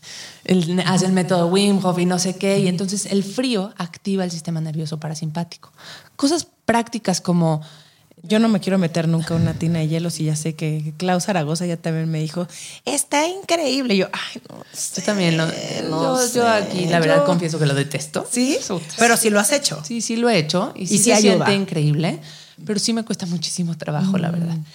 [0.85, 4.31] hace el método Wim Hof y no sé qué, y entonces el frío activa el
[4.31, 5.71] sistema nervioso parasimpático.
[6.15, 7.61] Cosas prácticas como...
[8.25, 11.25] Yo no me quiero meter nunca una tina de hielos y ya sé que Klaus
[11.25, 12.47] Zaragoza ya también me dijo,
[12.85, 13.95] está increíble.
[13.95, 14.63] Y yo, ay, no
[14.95, 15.45] Yo también lo,
[16.33, 18.25] yo, aquí, la verdad, confieso que lo detesto.
[18.31, 18.57] Sí,
[18.97, 19.83] pero sí lo has hecho.
[19.83, 20.71] Sí, sí lo he hecho.
[20.73, 22.21] Y sí, se siente increíble
[22.65, 24.55] pero sí me cuesta muchísimo trabajo, la verdad.
[24.55, 24.65] Mm.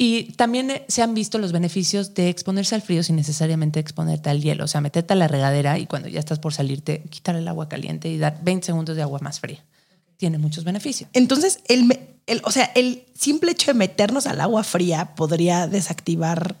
[0.00, 4.30] Y también eh, se han visto los beneficios de exponerse al frío sin necesariamente exponerte
[4.30, 4.64] al hielo.
[4.64, 7.68] O sea, meterte a la regadera y cuando ya estás por salirte, quitar el agua
[7.68, 9.64] caliente y dar 20 segundos de agua más fría.
[10.16, 11.10] Tiene muchos beneficios.
[11.14, 16.56] Entonces, el, el, o sea, el simple hecho de meternos al agua fría podría desactivar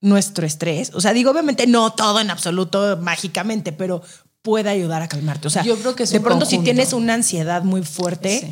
[0.00, 0.92] nuestro estrés.
[0.94, 4.02] O sea, digo, obviamente no todo en absoluto mágicamente, pero
[4.42, 5.48] puede ayudar a calmarte.
[5.48, 8.50] O sea, yo creo que de pronto si tienes una ansiedad muy fuerte,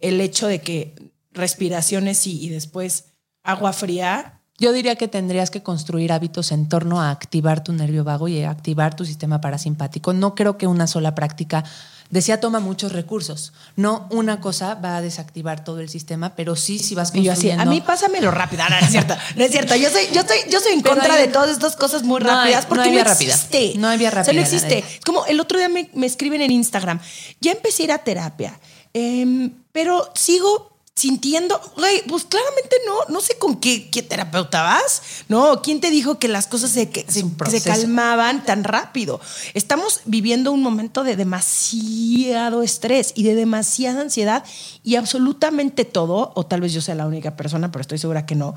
[0.00, 0.94] el hecho de que
[1.38, 3.06] respiraciones y, y después
[3.42, 4.34] agua fría.
[4.58, 8.42] Yo diría que tendrías que construir hábitos en torno a activar tu nervio vago y
[8.42, 10.12] activar tu sistema parasimpático.
[10.12, 11.62] No creo que una sola práctica
[12.10, 13.52] decía toma muchos recursos.
[13.76, 17.30] No una cosa va a desactivar todo el sistema, pero sí si vas Y yo
[17.30, 17.62] construyendo.
[17.62, 18.64] así, a mí pásamelo rápido.
[18.64, 19.14] No, no es cierto.
[19.36, 19.76] No es cierto.
[19.76, 22.20] Yo soy, yo soy, yo soy en Pero contra hay- de todas estas cosas muy
[22.20, 23.34] No hay- rápidas no porque hay no, vía rápida.
[23.34, 23.72] existe.
[23.76, 24.78] No hay vía O sea, rápida, no existe.
[24.78, 26.98] Es como el otro día me, me escriben en Instagram.
[27.40, 28.58] Ya empecé a ir a terapia,
[28.92, 35.00] em, pero sigo sintiendo, güey, pues claramente no, no sé con qué, qué terapeuta vas,
[35.28, 35.62] ¿no?
[35.62, 39.20] ¿Quién te dijo que las cosas se, que, se, calmaban tan rápido?
[39.54, 44.44] Estamos viviendo un momento de demasiado estrés y de demasiada ansiedad
[44.82, 48.34] y absolutamente todo, o tal vez yo sea la única persona, pero estoy segura que
[48.34, 48.56] no,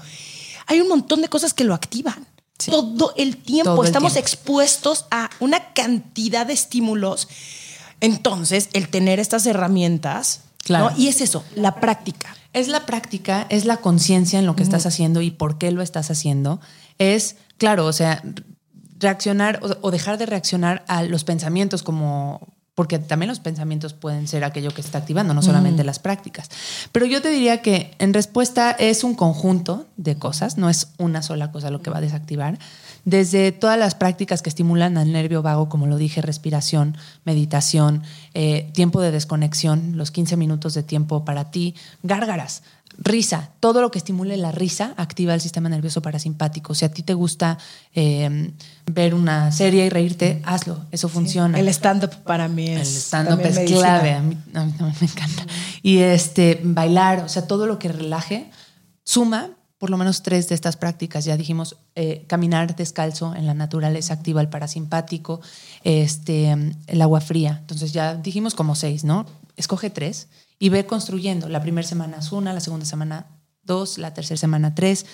[0.65, 2.25] hay un montón de cosas que lo activan.
[2.65, 4.27] Todo el tiempo Todo el estamos tiempo.
[4.27, 7.27] expuestos a una cantidad de estímulos.
[7.99, 10.91] Entonces, el tener estas herramientas, Claro.
[10.91, 10.97] ¿no?
[10.97, 12.35] y es eso, la práctica.
[12.53, 15.81] Es la práctica, es la conciencia en lo que estás haciendo y por qué lo
[15.81, 16.59] estás haciendo.
[16.97, 18.21] Es, claro, o sea,
[18.99, 22.55] reaccionar o, o dejar de reaccionar a los pensamientos como...
[22.75, 26.49] Porque también los pensamientos pueden ser aquello que se está activando, no solamente las prácticas.
[26.91, 31.21] Pero yo te diría que en respuesta es un conjunto de cosas, no es una
[31.21, 32.57] sola cosa lo que va a desactivar.
[33.05, 38.69] Desde todas las prácticas que estimulan al nervio vago, como lo dije, respiración, meditación, eh,
[38.73, 42.61] tiempo de desconexión, los 15 minutos de tiempo para ti, gárgaras,
[42.97, 46.75] risa, todo lo que estimule la risa activa el sistema nervioso parasimpático.
[46.75, 47.57] Si a ti te gusta
[47.95, 48.51] eh,
[48.85, 51.59] ver una serie y reírte, hazlo, eso funciona.
[51.59, 53.05] El stand-up para mí El es.
[53.07, 53.79] stand-up también es medicina.
[53.79, 55.45] clave, a mí, a mí también me encanta.
[55.81, 58.51] Y este, bailar, o sea, todo lo que relaje,
[59.03, 59.49] suma
[59.81, 61.25] por lo menos tres de estas prácticas.
[61.25, 65.41] Ya dijimos, eh, caminar descalzo en la naturaleza activa el parasimpático,
[65.83, 66.55] este,
[66.85, 67.57] el agua fría.
[67.61, 69.25] Entonces ya dijimos como seis, ¿no?
[69.57, 70.27] Escoge tres
[70.59, 71.49] y ve construyendo.
[71.49, 73.25] La primera semana es una, la segunda semana
[73.63, 75.07] dos, la tercera semana tres.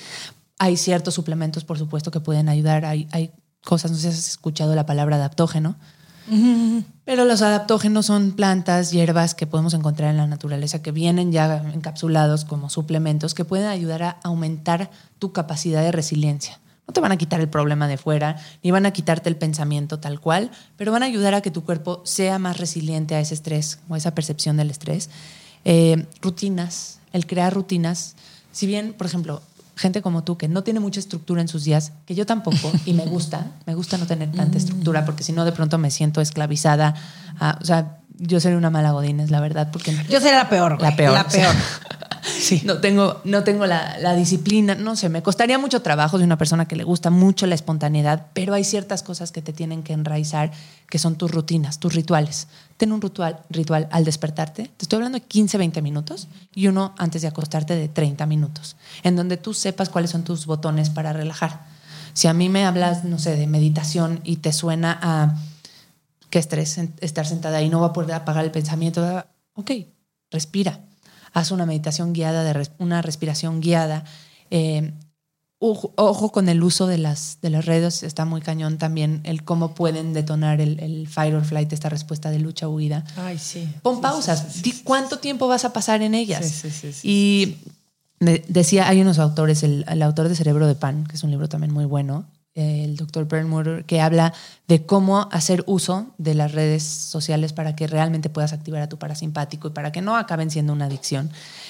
[0.59, 2.83] Hay ciertos suplementos, por supuesto, que pueden ayudar.
[2.83, 3.31] Hay, hay
[3.63, 5.77] cosas, no sé si has escuchado la palabra adaptógeno.
[7.05, 11.63] Pero los adaptógenos son plantas, hierbas que podemos encontrar en la naturaleza que vienen ya
[11.73, 16.59] encapsulados como suplementos que pueden ayudar a aumentar tu capacidad de resiliencia.
[16.87, 19.99] No te van a quitar el problema de fuera, ni van a quitarte el pensamiento
[19.99, 23.33] tal cual, pero van a ayudar a que tu cuerpo sea más resiliente a ese
[23.33, 25.09] estrés o esa percepción del estrés.
[25.65, 28.15] Eh, rutinas, el crear rutinas.
[28.53, 29.41] Si bien, por ejemplo,
[29.77, 32.93] gente como tú que no tiene mucha estructura en sus días, que yo tampoco, y
[32.93, 36.19] me gusta, me gusta no tener tanta estructura, porque si no de pronto me siento
[36.19, 36.95] esclavizada.
[37.39, 40.77] a- o sea, yo sería una mala godines, la verdad, porque Yo sería la peor.
[40.77, 41.13] güey, la peor.
[41.13, 41.55] La o sea, peor.
[42.27, 42.61] Sí.
[42.65, 46.37] No tengo, no tengo la, la disciplina, no sé, me costaría mucho trabajo de una
[46.37, 49.93] persona que le gusta mucho la espontaneidad, pero hay ciertas cosas que te tienen que
[49.93, 50.51] enraizar,
[50.89, 52.49] que son tus rutinas, tus rituales.
[52.75, 56.93] Ten un ritual, ritual al despertarte, te estoy hablando de 15, 20 minutos, y uno
[56.97, 61.13] antes de acostarte de 30 minutos, en donde tú sepas cuáles son tus botones para
[61.13, 61.65] relajar.
[62.13, 65.35] Si a mí me hablas, no sé, de meditación y te suena a
[66.29, 69.23] qué estrés estar sentada ahí, no va a poder apagar el pensamiento.
[69.53, 69.71] Ok,
[70.31, 70.81] respira.
[71.33, 74.03] Haz una meditación guiada, de res- una respiración guiada.
[74.49, 74.93] Eh,
[75.59, 79.43] ojo, ojo con el uso de las, de las redes, está muy cañón también el
[79.43, 83.03] cómo pueden detonar el, el fight or flight, esta respuesta de lucha o huida.
[83.15, 83.67] Ay, sí.
[83.81, 84.39] Pon Sí, pausas.
[84.39, 86.45] sí, sí, Di cuánto tiempo vas a pasar en ellas.
[86.45, 87.57] Sí, sí, sí, sí, y
[88.19, 91.29] me decía, hay unos autores, el, el autor de Cerebro de Pan, que es un
[91.31, 92.25] libro también muy bueno,
[92.57, 94.33] el doctor Perlmutter, que habla
[94.67, 98.97] de cómo hacer uso de las redes sociales para que realmente puedas activar a tu
[98.97, 101.29] parasimpático y para que no acaben siendo una adicción,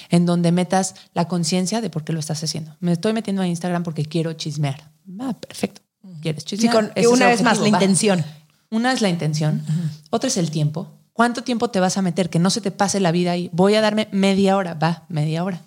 [0.10, 2.76] en donde metas la conciencia de por qué lo estás haciendo.
[2.80, 4.90] Me estoy metiendo a Instagram porque quiero chismear.
[5.20, 5.82] Ah, perfecto.
[6.22, 6.74] ¿Quieres Sí, chismear?
[6.76, 7.70] con, es una vez más, la va.
[7.70, 8.24] intención.
[8.70, 9.64] Una es la intención,
[10.10, 10.88] otra es el tiempo.
[11.14, 12.30] ¿Cuánto tiempo te vas a meter?
[12.30, 13.50] Que no se te pase la vida ahí.
[13.52, 15.62] Voy a darme media hora, va, media hora.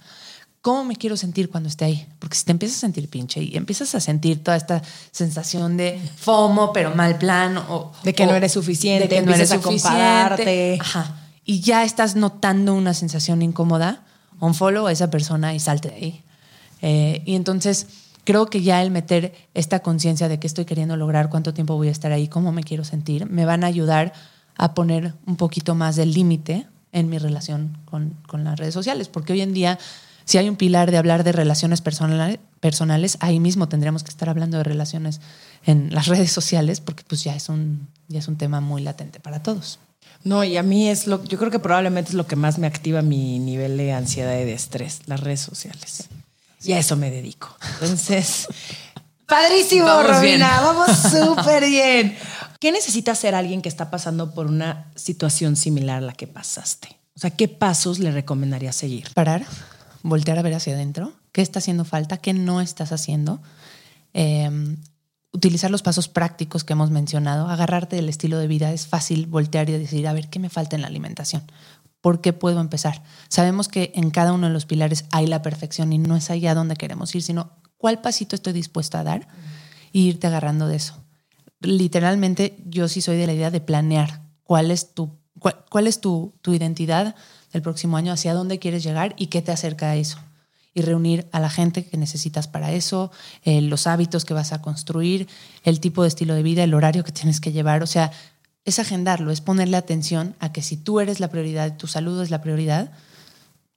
[0.62, 2.06] ¿Cómo me quiero sentir cuando esté ahí?
[2.18, 5.98] Porque si te empiezas a sentir pinche y empiezas a sentir toda esta sensación de
[6.16, 9.52] FOMO, pero mal plan, o De que o no eres suficiente, de que no eres
[9.52, 10.76] a compararte.
[10.78, 11.16] Ajá.
[11.46, 14.04] Y ya estás notando una sensación incómoda,
[14.38, 16.22] unfollow a esa persona y salte de ahí.
[16.82, 17.86] Eh, y entonces
[18.24, 21.88] creo que ya el meter esta conciencia de qué estoy queriendo lograr, cuánto tiempo voy
[21.88, 24.12] a estar ahí, cómo me quiero sentir, me van a ayudar
[24.56, 29.08] a poner un poquito más del límite en mi relación con, con las redes sociales.
[29.08, 29.78] Porque hoy en día,
[30.30, 34.28] si hay un pilar de hablar de relaciones personales, personales, ahí mismo tendríamos que estar
[34.28, 35.20] hablando de relaciones
[35.66, 39.18] en las redes sociales, porque pues ya es un, ya es un tema muy latente
[39.18, 39.80] para todos.
[40.22, 42.68] No, y a mí es lo, yo creo que probablemente es lo que más me
[42.68, 46.04] activa mi nivel de ansiedad y de estrés, las redes sociales.
[46.62, 47.48] Y a eso me dedico.
[47.80, 48.46] Entonces,
[49.26, 50.62] padrísimo, Vamos Robina, bien.
[50.62, 52.16] vamos súper bien.
[52.60, 57.00] ¿Qué necesita hacer alguien que está pasando por una situación similar a la que pasaste?
[57.16, 59.08] O sea, ¿qué pasos le recomendaría seguir?
[59.12, 59.44] parar,
[60.02, 63.42] voltear a ver hacia adentro, qué está haciendo falta, qué no estás haciendo.
[64.14, 64.76] Eh,
[65.32, 69.68] utilizar los pasos prácticos que hemos mencionado, agarrarte del estilo de vida, es fácil voltear
[69.70, 71.42] y decir, a ver, ¿qué me falta en la alimentación?
[72.00, 73.02] ¿Por qué puedo empezar?
[73.28, 76.54] Sabemos que en cada uno de los pilares hay la perfección y no es allá
[76.54, 79.28] donde queremos ir, sino cuál pasito estoy dispuesta a dar
[79.92, 81.02] y irte agarrando de eso.
[81.60, 86.34] Literalmente, yo sí soy de la idea de planear cuál es tu, cuál, es tu,
[86.40, 87.14] tu identidad
[87.52, 90.18] del próximo año, hacia dónde quieres llegar y qué te acerca a eso
[90.74, 93.10] y reunir a la gente que necesitas para eso,
[93.44, 95.28] eh, los hábitos que vas a construir,
[95.64, 97.82] el tipo de estilo de vida, el horario que tienes que llevar.
[97.82, 98.12] O sea,
[98.64, 102.30] es agendarlo, es ponerle atención a que si tú eres la prioridad, tu salud es
[102.30, 102.92] la prioridad,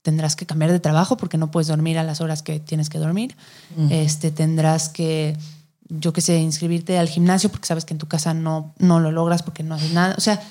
[0.03, 2.99] tendrás que cambiar de trabajo porque no puedes dormir a las horas que tienes que
[2.99, 3.35] dormir.
[3.89, 5.35] este, tendrás que,
[5.89, 9.11] yo qué sé, inscribirte al gimnasio porque sabes que en tu casa no, no lo
[9.11, 10.13] logras porque no haces nada.
[10.17, 10.43] O sea,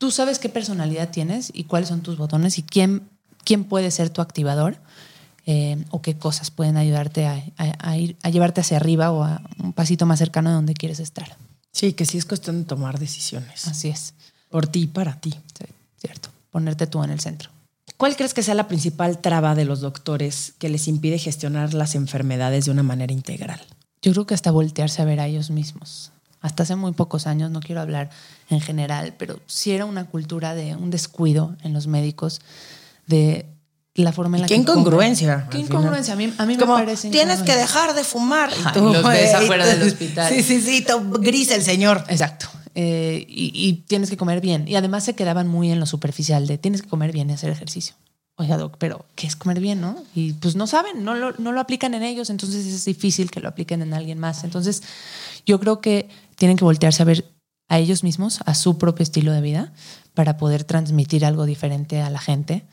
[0.00, 3.06] tú sabes qué personalidad tienes y cuáles son tus botones y quién,
[3.44, 4.78] quién puede ser tu activador
[5.44, 9.74] eh, o qué cosas pueden ayudarte a, ir, a llevarte hacia arriba o a un
[9.74, 11.36] pasito más cercano de donde quieres estar.
[11.70, 13.68] Sí, que sí es cuestión de tomar decisiones.
[13.68, 14.14] Así es.
[14.48, 15.30] Por ti y para ti.
[15.30, 15.66] Sí,
[15.98, 16.30] cierto.
[16.50, 17.50] Ponerte tú en el centro.
[17.98, 21.94] ¿Cuál crees que sea la principal traba de los doctores que les impide gestionar las
[21.94, 23.60] enfermedades de una manera integral?
[24.00, 26.10] Yo creo que hasta voltearse a ver a ellos mismos.
[26.40, 28.10] Hasta hace muy pocos años, no quiero hablar
[28.48, 32.40] en general, pero sí era una cultura de un descuido en los médicos
[33.06, 33.46] de
[33.94, 35.46] la forma en la ¿Qué incongruencia?
[35.50, 36.14] ¿Qué incongruencia?
[36.14, 37.10] A mí, a mí me parece.
[37.10, 38.50] Tienes que dejar de fumar.
[38.52, 40.32] Y tú, los ves afuera del hospital.
[40.32, 40.86] Sí, sí, sí,
[41.20, 42.04] gris el señor.
[42.08, 42.48] Exacto.
[42.74, 44.66] Eh, y, tienes que comer bien.
[44.68, 47.50] Y además se quedaban muy en lo superficial de tienes que comer bien y hacer
[47.50, 47.94] ejercicio.
[48.36, 50.02] Oiga, Doc, pero ¿qué es comer bien, no?
[50.14, 53.40] Y pues no saben, no lo, no lo aplican en ellos, entonces es difícil que
[53.40, 54.44] lo apliquen en alguien más.
[54.44, 54.82] Entonces,
[55.46, 57.32] yo creo que tienen que voltearse a ver
[57.68, 59.72] a ellos mismos, a su propio estilo de vida,
[60.14, 62.66] para poder transmitir algo diferente a la gente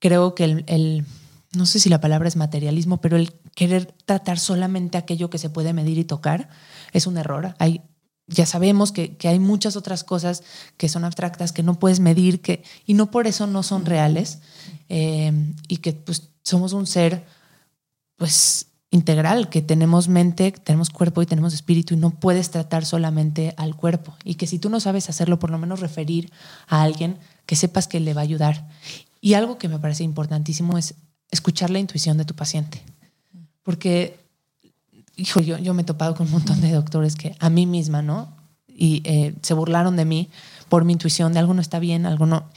[0.00, 1.06] creo que el,
[1.54, 5.50] no sé si la palabra es materialismo, pero el querer tratar solamente aquello que se
[5.50, 6.48] puede medir y tocar
[6.92, 7.54] es un error.
[7.58, 7.82] Hay,
[8.26, 10.42] ya sabemos que, hay muchas otras cosas
[10.76, 14.40] que son abstractas, que no puedes medir, que, y no por eso no son reales,
[14.88, 15.32] eh,
[15.68, 17.24] y que pues, somos un ser
[18.16, 23.54] pues integral, que tenemos mente, tenemos cuerpo y tenemos espíritu y no puedes tratar solamente
[23.56, 24.16] al cuerpo.
[24.24, 26.32] Y que si tú no sabes hacerlo, por lo menos referir
[26.66, 27.16] a alguien
[27.46, 28.68] que sepas que le va a ayudar.
[29.20, 30.94] Y algo que me parece importantísimo es
[31.30, 32.82] escuchar la intuición de tu paciente.
[33.62, 34.18] Porque,
[35.16, 38.02] hijo, yo, yo me he topado con un montón de doctores que a mí misma,
[38.02, 38.34] ¿no?
[38.66, 40.30] Y eh, se burlaron de mí
[40.68, 42.48] por mi intuición de algo no está bien, algo no.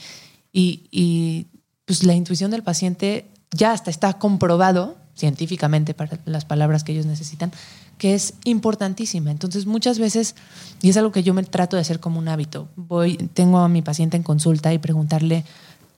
[0.52, 1.46] Y, y
[1.84, 7.06] pues la intuición del paciente ya hasta está comprobado científicamente para las palabras que ellos
[7.06, 7.52] necesitan,
[7.98, 9.30] que es importantísima.
[9.30, 10.34] Entonces, muchas veces,
[10.82, 13.68] y es algo que yo me trato de hacer como un hábito, voy, tengo a
[13.68, 15.44] mi paciente en consulta y preguntarle,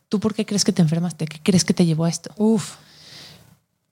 [0.09, 1.27] ¿tú por qué crees que te enfermaste?
[1.27, 2.31] ¿Qué crees que te llevó a esto?
[2.37, 2.77] Uf.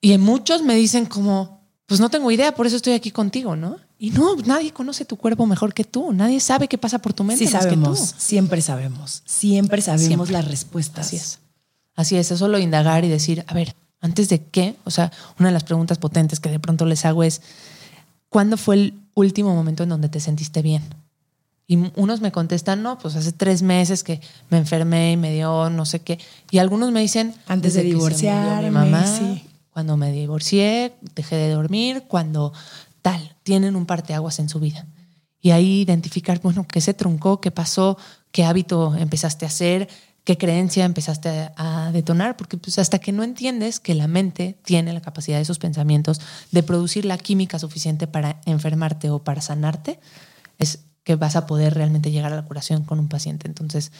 [0.01, 3.77] Y muchos me dicen como, pues no tengo idea, por eso estoy aquí contigo, ¿no?
[3.97, 7.23] Y no, nadie conoce tu cuerpo mejor que tú, nadie sabe qué pasa por tu
[7.23, 8.21] mente sí más sabemos, que tú.
[8.21, 11.07] Siempre sabemos, siempre sabemos las respuestas.
[11.07, 11.39] Así es.
[11.95, 13.73] Así es, es solo indagar y decir, a ver,
[14.05, 17.23] antes de qué, o sea, una de las preguntas potentes que de pronto les hago
[17.23, 17.41] es,
[18.29, 20.83] ¿cuándo fue el último momento en donde te sentiste bien?
[21.67, 25.71] Y unos me contestan, no, pues hace tres meses que me enfermé y me dio
[25.71, 26.19] no sé qué.
[26.51, 29.03] Y algunos me dicen, antes de divorciar, mi mamá,
[29.71, 32.53] cuando me divorcié, dejé de dormir, cuando
[33.01, 34.85] tal, tienen un parteaguas en su vida.
[35.41, 37.97] Y ahí identificar, bueno, qué se truncó, qué pasó,
[38.31, 39.89] qué hábito empezaste a hacer,
[40.25, 44.91] qué creencia empezaste a detonar, porque pues hasta que no entiendes que la mente tiene
[44.91, 46.19] la capacidad de esos pensamientos
[46.51, 49.99] de producir la química suficiente para enfermarte o para sanarte,
[50.57, 53.47] es que vas a poder realmente llegar a la curación con un paciente.
[53.47, 53.91] Entonces,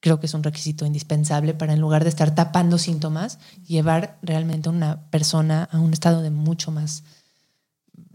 [0.00, 4.68] creo que es un requisito indispensable para en lugar de estar tapando síntomas, llevar realmente
[4.68, 7.04] a una persona a un estado de mucho más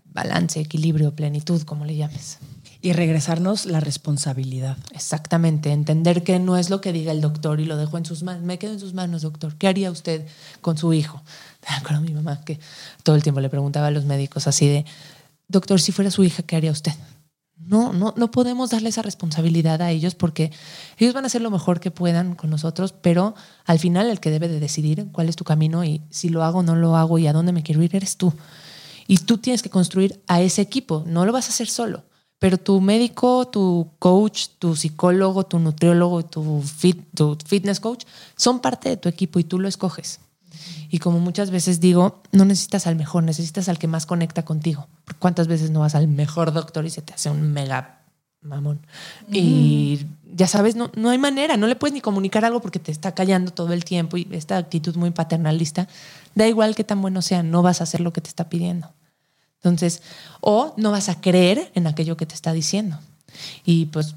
[0.03, 2.39] balance, equilibrio, plenitud, como le llames.
[2.87, 4.77] Y regresarnos la responsabilidad.
[4.93, 8.23] Exactamente, entender que no es lo que diga el doctor y lo dejo en sus
[8.23, 8.43] manos.
[8.43, 9.57] Me quedo en sus manos, doctor.
[9.57, 10.25] ¿Qué haría usted
[10.61, 11.21] con su hijo?
[11.85, 12.61] Con mi mamá que
[13.03, 14.85] todo el tiempo le preguntaba a los médicos así de,
[15.49, 16.93] doctor, si fuera su hija, ¿qué haría usted?
[17.57, 20.53] No, no, no podemos darle esa responsabilidad a ellos porque
[20.97, 23.35] ellos van a hacer lo mejor que puedan con nosotros, pero
[23.65, 26.59] al final el que debe de decidir cuál es tu camino y si lo hago
[26.59, 28.31] o no lo hago y a dónde me quiero ir eres tú.
[29.07, 32.03] Y tú tienes que construir a ese equipo, no lo vas a hacer solo,
[32.39, 38.59] pero tu médico, tu coach, tu psicólogo, tu nutriólogo, tu, fit, tu fitness coach son
[38.59, 40.19] parte de tu equipo y tú lo escoges.
[40.89, 44.87] Y como muchas veces digo, no necesitas al mejor, necesitas al que más conecta contigo.
[45.19, 48.01] ¿Cuántas veces no vas al mejor doctor y se te hace un mega
[48.41, 48.79] mamón?
[49.31, 52.91] Y ya sabes, no, no hay manera, no le puedes ni comunicar algo porque te
[52.91, 55.87] está callando todo el tiempo y esta actitud muy paternalista,
[56.35, 58.93] da igual que tan bueno sea, no vas a hacer lo que te está pidiendo.
[59.57, 60.01] Entonces,
[60.41, 62.97] o no vas a creer en aquello que te está diciendo.
[63.65, 64.15] Y pues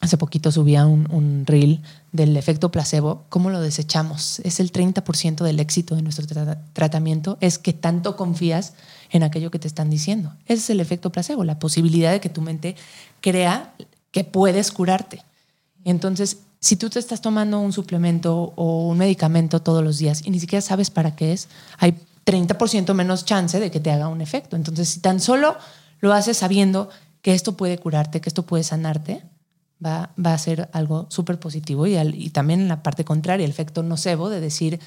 [0.00, 1.80] hace poquito subía un, un reel
[2.12, 4.40] del efecto placebo, ¿cómo lo desechamos?
[4.40, 8.74] Es el 30% del éxito de nuestro tra- tratamiento, es que tanto confías
[9.10, 10.32] en aquello que te están diciendo.
[10.46, 12.76] Ese es el efecto placebo, la posibilidad de que tu mente
[13.20, 13.74] crea
[14.10, 15.22] que puedes curarte.
[15.84, 20.30] Entonces, si tú te estás tomando un suplemento o un medicamento todos los días y
[20.30, 24.20] ni siquiera sabes para qué es, hay 30% menos chance de que te haga un
[24.20, 24.56] efecto.
[24.56, 25.56] Entonces, si tan solo
[26.00, 26.88] lo haces sabiendo
[27.22, 29.22] que esto puede curarte, que esto puede sanarte,
[29.84, 31.86] va, va a ser algo súper positivo.
[31.86, 34.80] Y, al- y también en la parte contraria, el efecto nocebo de decir,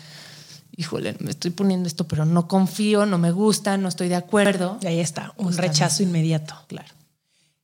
[0.76, 4.78] híjole, me estoy poniendo esto, pero no confío, no me gusta, no estoy de acuerdo.
[4.82, 6.56] Y ahí está, un rechazo inmediato.
[6.68, 6.94] Claro.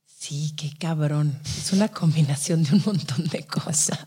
[0.06, 1.38] Sí, qué cabrón.
[1.58, 3.98] Es una combinación de un montón de cosas.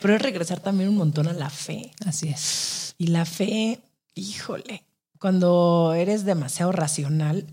[0.00, 1.90] Pero es regresar también un montón a la fe.
[2.06, 2.94] Así es.
[2.96, 3.80] Y la fe,
[4.14, 4.84] híjole,
[5.18, 7.46] cuando eres demasiado racional,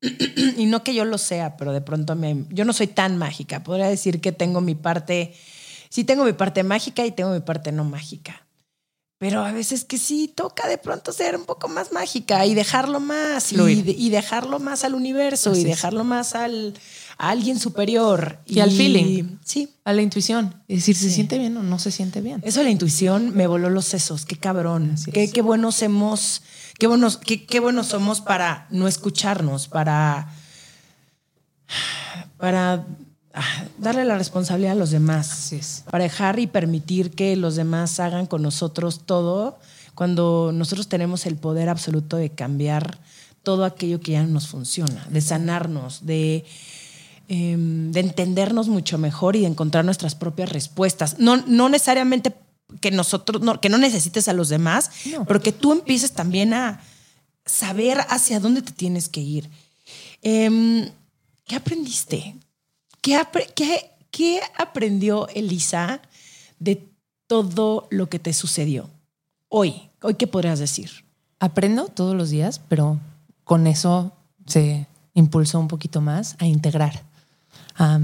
[0.56, 3.62] y no que yo lo sea, pero de pronto me, yo no soy tan mágica.
[3.62, 5.34] Podría decir que tengo mi parte,
[5.90, 8.46] sí tengo mi parte mágica y tengo mi parte no mágica.
[9.18, 13.00] Pero a veces que sí toca de pronto ser un poco más mágica y dejarlo
[13.00, 15.68] más y, y dejarlo más al universo Así y es.
[15.68, 16.72] dejarlo más al,
[17.18, 18.38] a alguien superior.
[18.46, 19.36] Y al feeling.
[19.44, 19.68] Sí.
[19.84, 20.54] A la intuición.
[20.68, 21.14] Es decir, ¿se Sí.
[21.16, 22.40] siente bien o no se siente bien?
[22.46, 24.24] Eso la intuición me voló los sesos.
[24.24, 24.94] Qué cabrón.
[25.12, 25.32] Qué, es.
[25.34, 26.40] qué buenos hemos,
[26.80, 30.32] qué buenos, qué, qué buenos somos para no escucharnos, para,
[32.38, 32.86] para
[33.34, 35.30] ah, darle la responsabilidad a los demás.
[35.30, 35.84] Así es.
[35.90, 39.58] Para dejar y permitir que los demás hagan con nosotros todo
[39.94, 42.98] cuando nosotros tenemos el poder absoluto de cambiar
[43.42, 46.46] todo aquello que ya no nos funciona, de sanarnos, de,
[47.28, 51.18] em, de entendernos mucho mejor y de encontrar nuestras propias respuestas.
[51.18, 52.34] No, no necesariamente
[52.80, 55.24] que nosotros, no, que no necesites a los demás, No.
[55.24, 56.80] pero que tú empieces también a
[57.44, 59.48] saber hacia dónde te tienes que ir.
[60.22, 60.90] Em,
[61.44, 62.36] ¿Qué aprendiste?
[63.00, 66.00] ¿Qué, apre- qué- qué aprendió Elisa
[66.60, 66.88] de
[67.26, 68.88] todo lo que te sucedió?
[69.48, 70.90] Hoy, hoy qué podrías decir?
[71.40, 73.00] Aprendo todos los días, pero
[73.44, 74.12] con eso
[74.46, 77.02] se impulsó un poquito más a integrar,
[77.74, 77.98] a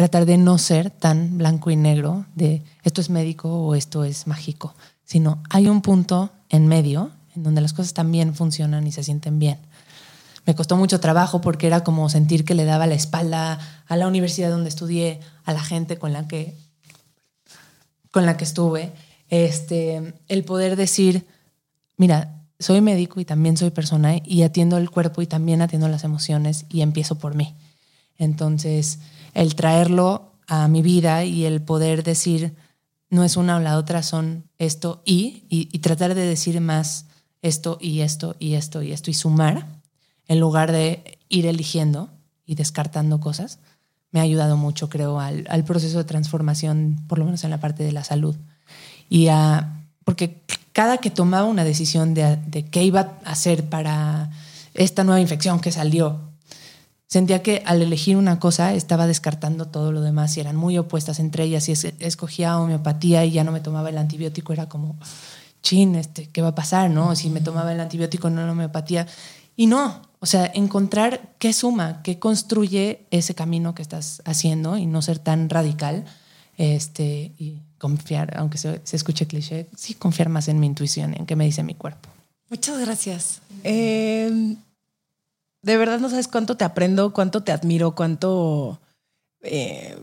[0.00, 4.26] tratar de no ser tan blanco y negro de esto es médico o esto es
[4.26, 4.74] mágico,
[5.04, 9.38] sino hay un punto en medio en donde las cosas también funcionan y se sienten
[9.38, 9.58] bien.
[10.46, 14.08] Me costó mucho trabajo porque era como sentir que le daba la espalda a la
[14.08, 16.56] universidad donde estudié, a la gente con la que
[18.10, 18.94] con la que estuve,
[19.28, 21.26] este, el poder decir,
[21.98, 26.04] mira, soy médico y también soy persona y atiendo el cuerpo y también atiendo las
[26.04, 27.54] emociones y empiezo por mí.
[28.20, 28.98] Entonces,
[29.32, 32.54] el traerlo a mi vida y el poder decir,
[33.08, 37.06] no es una o la otra, son esto y, y, tratar de decir más
[37.40, 39.66] esto y esto y esto y esto y sumar,
[40.28, 42.10] en lugar de ir eligiendo
[42.44, 43.58] y descartando cosas,
[44.12, 47.58] me ha ayudado mucho, creo, al, al proceso de transformación, por lo menos en la
[47.58, 48.36] parte de la salud.
[49.08, 50.42] Y a, porque
[50.72, 54.30] cada que tomaba una decisión de, de qué iba a hacer para
[54.74, 56.29] esta nueva infección que salió,
[57.10, 61.18] sentía que al elegir una cosa estaba descartando todo lo demás y eran muy opuestas
[61.18, 61.64] entre ellas.
[61.64, 64.96] Si es- escogía homeopatía y ya no me tomaba el antibiótico, era como,
[65.62, 66.88] chin, este, ¿qué va a pasar?
[66.88, 67.14] ¿no?
[67.16, 69.06] Si me tomaba el antibiótico, no la homeopatía.
[69.56, 74.86] Y no, o sea, encontrar qué suma, qué construye ese camino que estás haciendo y
[74.86, 76.04] no ser tan radical
[76.58, 81.26] este, y confiar, aunque se, se escuche cliché, sí confiar más en mi intuición, en
[81.26, 82.08] qué me dice mi cuerpo.
[82.50, 83.40] Muchas gracias.
[83.64, 84.54] Eh,
[85.62, 88.80] de verdad no sabes cuánto te aprendo, cuánto te admiro, cuánto...
[89.42, 89.96] eh,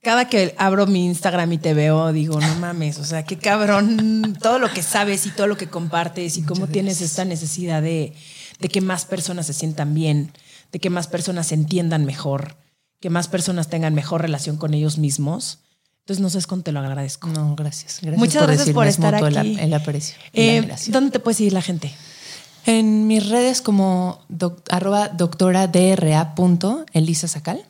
[0.00, 4.36] cada que abro mi Instagram y te veo, digo, no mames, o sea, qué cabrón,
[4.42, 8.12] todo lo que sabes y todo lo que compartes y cómo tienes esta necesidad de,
[8.58, 10.32] de que más personas se sientan bien,
[10.72, 12.56] de que más personas se entiendan mejor,
[12.98, 15.60] que más personas tengan mejor relación con ellos mismos.
[16.00, 17.28] Entonces, no sabes cuánto te lo agradezco.
[17.28, 18.00] No, gracias.
[18.02, 19.56] gracias Muchas gracias por es estar mutuo el- aquí.
[19.60, 20.16] El, aprecio.
[20.32, 20.68] Eh.
[20.88, 21.94] ¿Dónde te puede seguir la gente?
[22.66, 27.64] En mis redes como doc- arroba doctora DRA punto Elisa Sacal.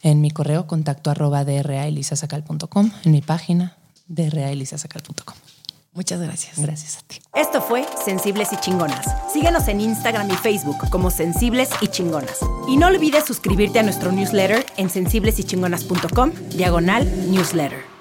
[0.00, 2.90] En mi correo contacto arroba DRA elisasacal.com.
[3.04, 3.76] En mi página
[4.08, 5.36] draelisasacal.com.
[5.94, 6.58] Muchas gracias.
[6.58, 7.20] Gracias a ti.
[7.34, 9.04] Esto fue Sensibles y Chingonas.
[9.30, 12.38] Síguenos en Instagram y Facebook como Sensibles y Chingonas.
[12.66, 17.91] Y no olvides suscribirte a nuestro newsletter en sensiblesychingonas.com, diagonal newsletter.